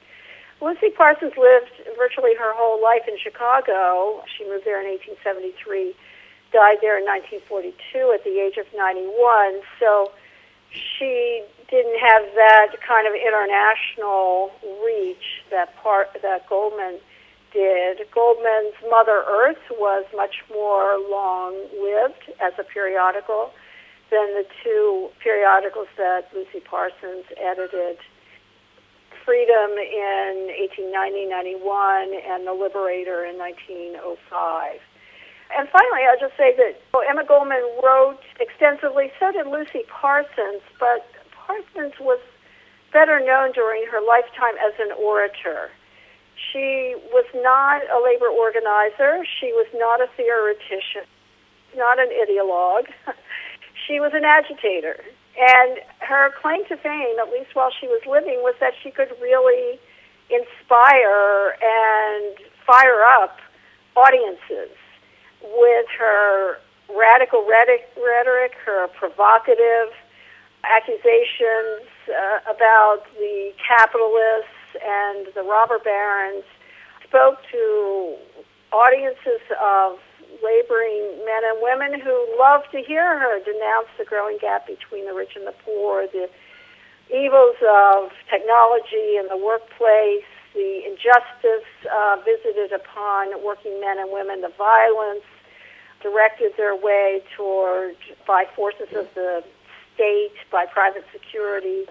Lucy 0.62 0.88
Parsons 0.96 1.36
lived 1.36 1.84
virtually 2.00 2.32
her 2.40 2.56
whole 2.56 2.82
life 2.82 3.04
in 3.12 3.20
Chicago. 3.20 4.24
She 4.38 4.48
moved 4.48 4.64
there 4.64 4.80
in 4.80 4.88
1873, 4.88 5.92
died 6.56 6.80
there 6.80 6.96
in 6.96 7.04
1942 7.04 8.16
at 8.16 8.24
the 8.24 8.40
age 8.40 8.56
of 8.56 8.64
91. 8.72 9.60
So 9.84 10.16
she 10.72 11.44
didn't 11.70 12.00
have 12.00 12.24
that 12.36 12.76
kind 12.86 13.08
of 13.08 13.14
international 13.14 14.52
reach 14.86 15.44
that 15.52 15.76
part 15.82 16.10
that 16.22 16.48
Goldman 16.48 17.00
did. 17.54 18.00
Goldman's 18.14 18.76
Mother 18.90 19.24
Earth 19.28 19.64
was 19.72 20.06
much 20.16 20.44
more 20.52 21.00
long-lived 21.10 22.34
as 22.42 22.54
a 22.60 22.64
periodical 22.64 23.52
than 24.12 24.36
the 24.36 24.46
two 24.64 25.10
periodicals 25.24 25.88
that 25.98 26.30
Lucy 26.34 26.60
Parsons 26.60 27.26
edited 27.42 27.98
Freedom 29.26 29.72
in 29.72 30.54
1890-91 30.78 32.14
and 32.30 32.46
The 32.46 32.54
Liberator 32.54 33.26
in 33.26 33.40
1905. 33.40 34.80
And 35.54 35.70
finally, 35.70 36.02
I'll 36.10 36.20
just 36.20 36.36
say 36.38 36.56
that 36.58 36.82
Emma 37.08 37.26
Goldman 37.26 37.62
wrote 37.84 38.20
extensively, 38.40 39.12
so 39.20 39.32
did 39.32 39.46
Lucy 39.46 39.86
Parsons, 39.88 40.64
but 40.80 41.06
Parsons 41.32 41.94
was 42.00 42.20
better 42.92 43.20
known 43.20 43.52
during 43.52 43.86
her 43.92 44.02
lifetime 44.02 44.56
as 44.58 44.74
an 44.80 44.92
orator. 44.98 45.70
She 46.52 46.96
was 47.12 47.26
not 47.36 47.84
a 47.88 48.00
labor 48.04 48.28
organizer. 48.28 49.24
She 49.40 49.54
was 49.54 49.68
not 49.76 50.02
a 50.02 50.08
theoretician, 50.18 51.08
not 51.76 52.00
an 52.00 52.10
ideologue. 52.10 52.90
she 53.88 54.00
was 54.00 54.12
an 54.14 54.26
agitator. 54.26 55.00
And 55.38 55.80
her 56.00 56.32
claim 56.42 56.66
to 56.68 56.78
fame, 56.78 57.20
at 57.20 57.32
least 57.32 57.54
while 57.54 57.72
she 57.72 57.88
was 57.88 58.02
living, 58.08 58.40
was 58.42 58.56
that 58.60 58.74
she 58.82 58.92
could 58.92 59.12
really 59.22 59.80
inspire 60.32 61.56
and 61.62 62.36
fire 62.66 63.04
up 63.22 63.38
audiences 63.96 64.76
with 65.54 65.86
her 66.00 66.58
radical 66.90 67.46
rhetoric, 67.46 68.54
her 68.66 68.88
provocative 68.90 69.94
accusations 70.66 71.86
uh, 72.10 72.40
about 72.50 73.04
the 73.18 73.52
capitalists 73.62 74.74
and 74.82 75.28
the 75.36 75.44
robber 75.44 75.80
barons, 75.80 76.44
spoke 77.08 77.38
to 77.52 78.16
audiences 78.74 79.42
of 79.62 80.00
laboring 80.44 81.22
men 81.24 81.42
and 81.46 81.58
women 81.62 82.00
who 82.02 82.14
loved 82.38 82.66
to 82.72 82.82
hear 82.82 83.20
her 83.20 83.40
denounce 83.46 83.88
the 83.98 84.06
growing 84.06 84.38
gap 84.42 84.68
between 84.68 85.06
the 85.06 85.14
rich 85.14 85.32
and 85.36 85.48
the 85.48 85.56
poor, 85.64 86.08
the 86.12 86.28
evils 87.14 87.56
of 87.62 88.12
technology 88.30 89.16
in 89.16 89.28
the 89.30 89.38
workplace, 89.38 90.26
the 90.54 90.82
injustice 90.88 91.70
uh, 91.88 92.18
visited 92.26 92.72
upon 92.72 93.44
working 93.44 93.80
men 93.80 94.00
and 94.00 94.12
women, 94.12 94.42
the 94.42 94.52
violence 94.58 95.26
directed 96.06 96.54
their 96.56 96.76
way 96.76 97.24
toward 97.36 97.98
by 98.28 98.46
forces 98.56 98.94
of 98.94 99.10
the 99.16 99.44
state, 99.96 100.38
by 100.52 100.68
private 100.68 101.04
security 101.12 101.86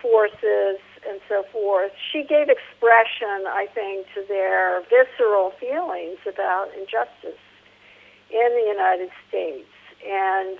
forces, 0.00 0.80
and 1.06 1.20
so 1.28 1.44
forth. 1.52 1.92
She 2.12 2.24
gave 2.24 2.48
expression, 2.48 3.44
I 3.44 3.68
think, 3.74 4.06
to 4.14 4.24
their 4.26 4.80
visceral 4.88 5.52
feelings 5.60 6.16
about 6.24 6.70
injustice 6.72 7.42
in 8.30 8.48
the 8.56 8.64
United 8.66 9.10
States. 9.28 9.68
And 10.00 10.56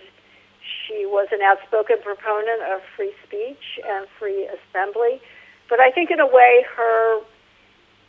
she 0.61 1.07
was 1.07 1.29
an 1.33 1.41
outspoken 1.41 1.97
proponent 2.05 2.61
of 2.75 2.83
free 2.95 3.15
speech 3.25 3.81
and 3.89 4.07
free 4.19 4.47
assembly. 4.47 5.23
But 5.71 5.81
I 5.81 5.91
think, 5.91 6.11
in 6.11 6.21
a 6.21 6.27
way, 6.27 6.67
her 6.77 7.21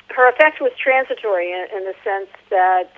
her 0.09 0.29
effect 0.29 0.61
was 0.61 0.71
transitory 0.77 1.49
in, 1.51 1.65
in 1.75 1.85
the 1.85 1.95
sense 2.03 2.29
that 2.49 2.91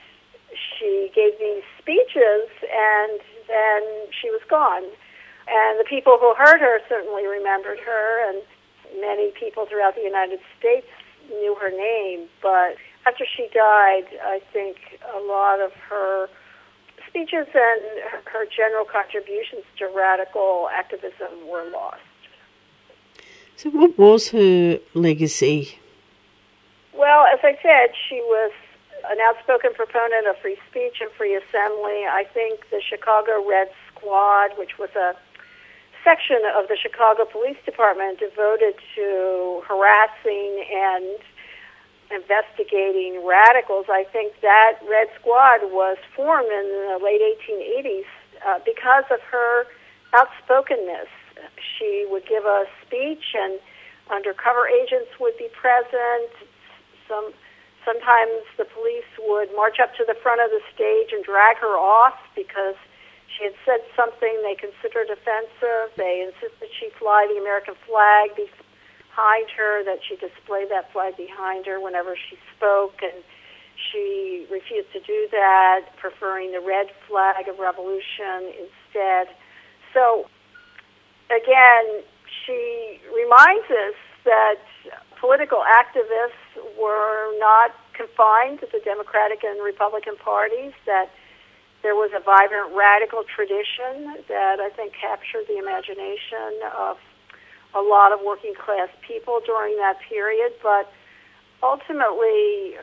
she 0.55 1.11
gave 1.13 1.37
these 1.39 1.63
speeches 1.79 2.49
and 2.63 3.19
then 3.47 3.81
she 4.09 4.29
was 4.29 4.41
gone. 4.49 4.83
And 5.47 5.79
the 5.79 5.85
people 5.87 6.17
who 6.19 6.33
heard 6.33 6.59
her 6.59 6.79
certainly 6.89 7.27
remembered 7.27 7.77
her, 7.79 8.29
and 8.29 8.41
many 8.99 9.31
people 9.31 9.67
throughout 9.67 9.93
the 9.95 10.01
United 10.01 10.39
States 10.57 10.87
knew 11.29 11.55
her 11.61 11.69
name. 11.69 12.27
But 12.41 12.77
after 13.05 13.25
she 13.25 13.47
died, 13.53 14.05
I 14.23 14.41
think 14.51 14.77
a 15.13 15.19
lot 15.19 15.61
of 15.61 15.71
her 15.89 16.27
speeches 17.07 17.47
and 17.53 17.81
her 18.25 18.45
general 18.45 18.85
contributions 18.85 19.63
to 19.77 19.87
radical 19.95 20.67
activism 20.73 21.47
were 21.47 21.69
lost. 21.71 22.01
So, 23.55 23.69
what 23.69 23.97
was 23.97 24.29
her 24.29 24.79
legacy? 24.93 25.79
Well, 26.93 27.25
as 27.31 27.39
I 27.43 27.57
said, 27.61 27.93
she 28.09 28.15
was 28.15 28.51
an 29.09 29.17
outspoken 29.21 29.73
proponent 29.73 30.27
of 30.27 30.37
free 30.41 30.57
speech 30.69 31.01
and 31.01 31.11
free 31.11 31.35
assembly. 31.35 32.05
I 32.05 32.25
think 32.33 32.69
the 32.69 32.81
Chicago 32.81 33.43
Red 33.47 33.69
Squad, 33.89 34.57
which 34.57 34.77
was 34.77 34.89
a 34.95 35.15
section 36.03 36.45
of 36.55 36.67
the 36.67 36.77
Chicago 36.77 37.25
Police 37.25 37.57
Department 37.65 38.19
devoted 38.19 38.75
to 38.95 39.61
harassing 39.67 40.63
and 40.69 41.17
investigating 42.13 43.25
radicals. 43.25 43.87
I 43.89 44.05
think 44.13 44.33
that 44.41 44.77
Red 44.87 45.07
Squad 45.19 45.73
was 45.73 45.97
formed 46.15 46.47
in 46.47 46.65
the 46.93 46.99
late 47.01 47.21
1880s 47.21 48.05
uh, 48.45 48.59
because 48.63 49.05
of 49.09 49.19
her 49.31 49.65
outspokenness. 50.13 51.09
She 51.57 52.05
would 52.09 52.25
give 52.27 52.45
a 52.45 52.65
speech, 52.85 53.33
and 53.33 53.59
undercover 54.09 54.67
agents 54.67 55.09
would 55.19 55.37
be 55.37 55.49
present. 55.49 56.29
Some 57.09 57.33
sometimes 57.86 58.43
the 58.58 58.65
police 58.65 59.08
would 59.21 59.54
march 59.56 59.80
up 59.80 59.93
to 59.95 60.04
the 60.04 60.17
front 60.19 60.41
of 60.41 60.50
the 60.50 60.60
stage 60.74 61.13
and 61.13 61.24
drag 61.24 61.58
her 61.62 61.78
off 61.78 62.17
because 62.36 62.76
she 63.38 63.45
had 63.45 63.56
said 63.63 63.82
something 63.95 64.41
they 64.41 64.58
considered 64.58 65.13
offensive. 65.13 65.93
They 65.95 66.26
insisted 66.26 66.67
she 66.74 66.89
fly 66.98 67.30
the 67.30 67.39
American 67.39 67.76
flag 67.86 68.34
behind 68.36 69.48
her, 69.56 69.86
that 69.86 70.00
she 70.04 70.17
display 70.17 70.65
that 70.67 70.91
flag 70.91 71.15
behind 71.15 71.65
her 71.65 71.80
whenever 71.80 72.17
she 72.17 72.38
spoke, 72.58 73.00
and 73.06 73.24
she 73.91 74.48
refused 74.50 74.91
to 74.93 75.00
do 75.00 75.28
that, 75.32 75.93
preferring 75.98 76.52
the 76.52 76.62
red 76.62 76.88
flag 77.08 77.48
of 77.48 77.60
revolution 77.60 78.52
instead. 78.56 79.28
So, 79.93 80.28
again, 81.28 82.04
she 82.45 83.00
reminds 83.13 83.67
us 83.69 83.95
that 84.24 84.60
political 85.19 85.63
activists 85.63 86.60
were 86.80 87.38
not 87.39 87.71
confined 87.93 88.60
to 88.60 88.67
the 88.71 88.80
Democratic 88.84 89.43
and 89.43 89.63
Republican 89.63 90.15
parties, 90.17 90.73
that 90.86 91.10
there 91.84 91.95
was 91.95 92.12
a 92.15 92.19
vibrant 92.19 92.75
radical 92.75 93.23
tradition 93.23 94.17
that 94.28 94.60
I 94.60 94.69
think 94.75 94.93
captured 94.93 95.45
the 95.47 95.58
imagination 95.58 96.58
of 96.78 96.97
a 97.75 97.82
lot 97.82 98.12
of 98.12 98.19
working 98.25 98.54
class 98.56 98.89
people 99.06 99.41
during 99.45 99.75
that 99.78 99.99
period, 100.10 100.54
but 100.63 100.91
ultimately 101.62 102.75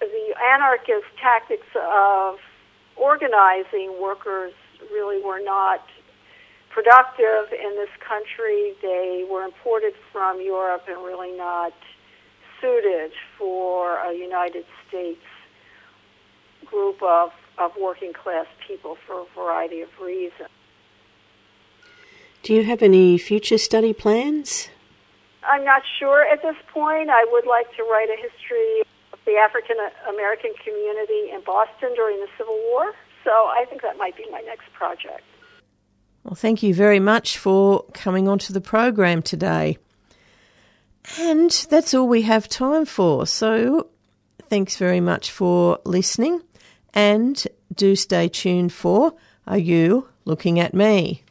the 0.00 0.34
anarchist 0.54 1.06
tactics 1.20 1.66
of 1.76 2.38
organizing 2.96 4.00
workers 4.00 4.52
really 4.90 5.22
were 5.22 5.40
not 5.42 5.84
productive 6.72 7.52
in 7.52 7.76
this 7.76 7.90
country. 8.00 8.74
They 8.82 9.26
were 9.30 9.44
imported 9.44 9.94
from 10.10 10.40
Europe 10.40 10.84
and 10.88 11.04
really 11.04 11.36
not 11.36 11.72
suited 12.60 13.12
for 13.38 13.98
a 13.98 14.12
United 14.14 14.64
States 14.88 15.20
group 16.64 17.02
of, 17.02 17.32
of 17.58 17.72
working 17.80 18.12
class 18.12 18.46
people 18.66 18.96
for 19.06 19.20
a 19.22 19.26
variety 19.34 19.82
of 19.82 19.90
reasons. 20.00 20.48
Do 22.42 22.54
you 22.54 22.64
have 22.64 22.82
any 22.82 23.18
future 23.18 23.58
study 23.58 23.92
plans? 23.92 24.68
I'm 25.44 25.64
not 25.64 25.82
sure 25.98 26.24
at 26.24 26.42
this 26.42 26.56
point. 26.72 27.10
I 27.10 27.26
would 27.30 27.46
like 27.46 27.74
to 27.76 27.82
write 27.82 28.08
a 28.08 28.16
history 28.16 28.82
of 29.12 29.18
the 29.26 29.36
African 29.36 29.76
American 30.08 30.52
community 30.64 31.30
in 31.32 31.40
Boston 31.44 31.94
during 31.94 32.18
the 32.18 32.28
Civil 32.38 32.58
War. 32.70 32.94
So 33.24 33.30
I 33.30 33.64
think 33.68 33.82
that 33.82 33.96
might 33.96 34.16
be 34.16 34.24
my 34.30 34.40
next 34.40 34.72
project. 34.72 35.22
Well, 36.24 36.34
thank 36.34 36.62
you 36.62 36.74
very 36.74 37.00
much 37.00 37.38
for 37.38 37.84
coming 37.94 38.28
onto 38.28 38.52
the 38.52 38.60
program 38.60 39.22
today. 39.22 39.78
And 41.18 41.50
that's 41.68 41.94
all 41.94 42.06
we 42.06 42.22
have 42.22 42.48
time 42.48 42.84
for. 42.84 43.26
So 43.26 43.88
thanks 44.48 44.76
very 44.76 45.00
much 45.00 45.30
for 45.30 45.80
listening. 45.84 46.40
And 46.94 47.44
do 47.74 47.96
stay 47.96 48.28
tuned 48.28 48.72
for 48.72 49.14
Are 49.46 49.58
You 49.58 50.08
Looking 50.24 50.60
at 50.60 50.74
Me? 50.74 51.24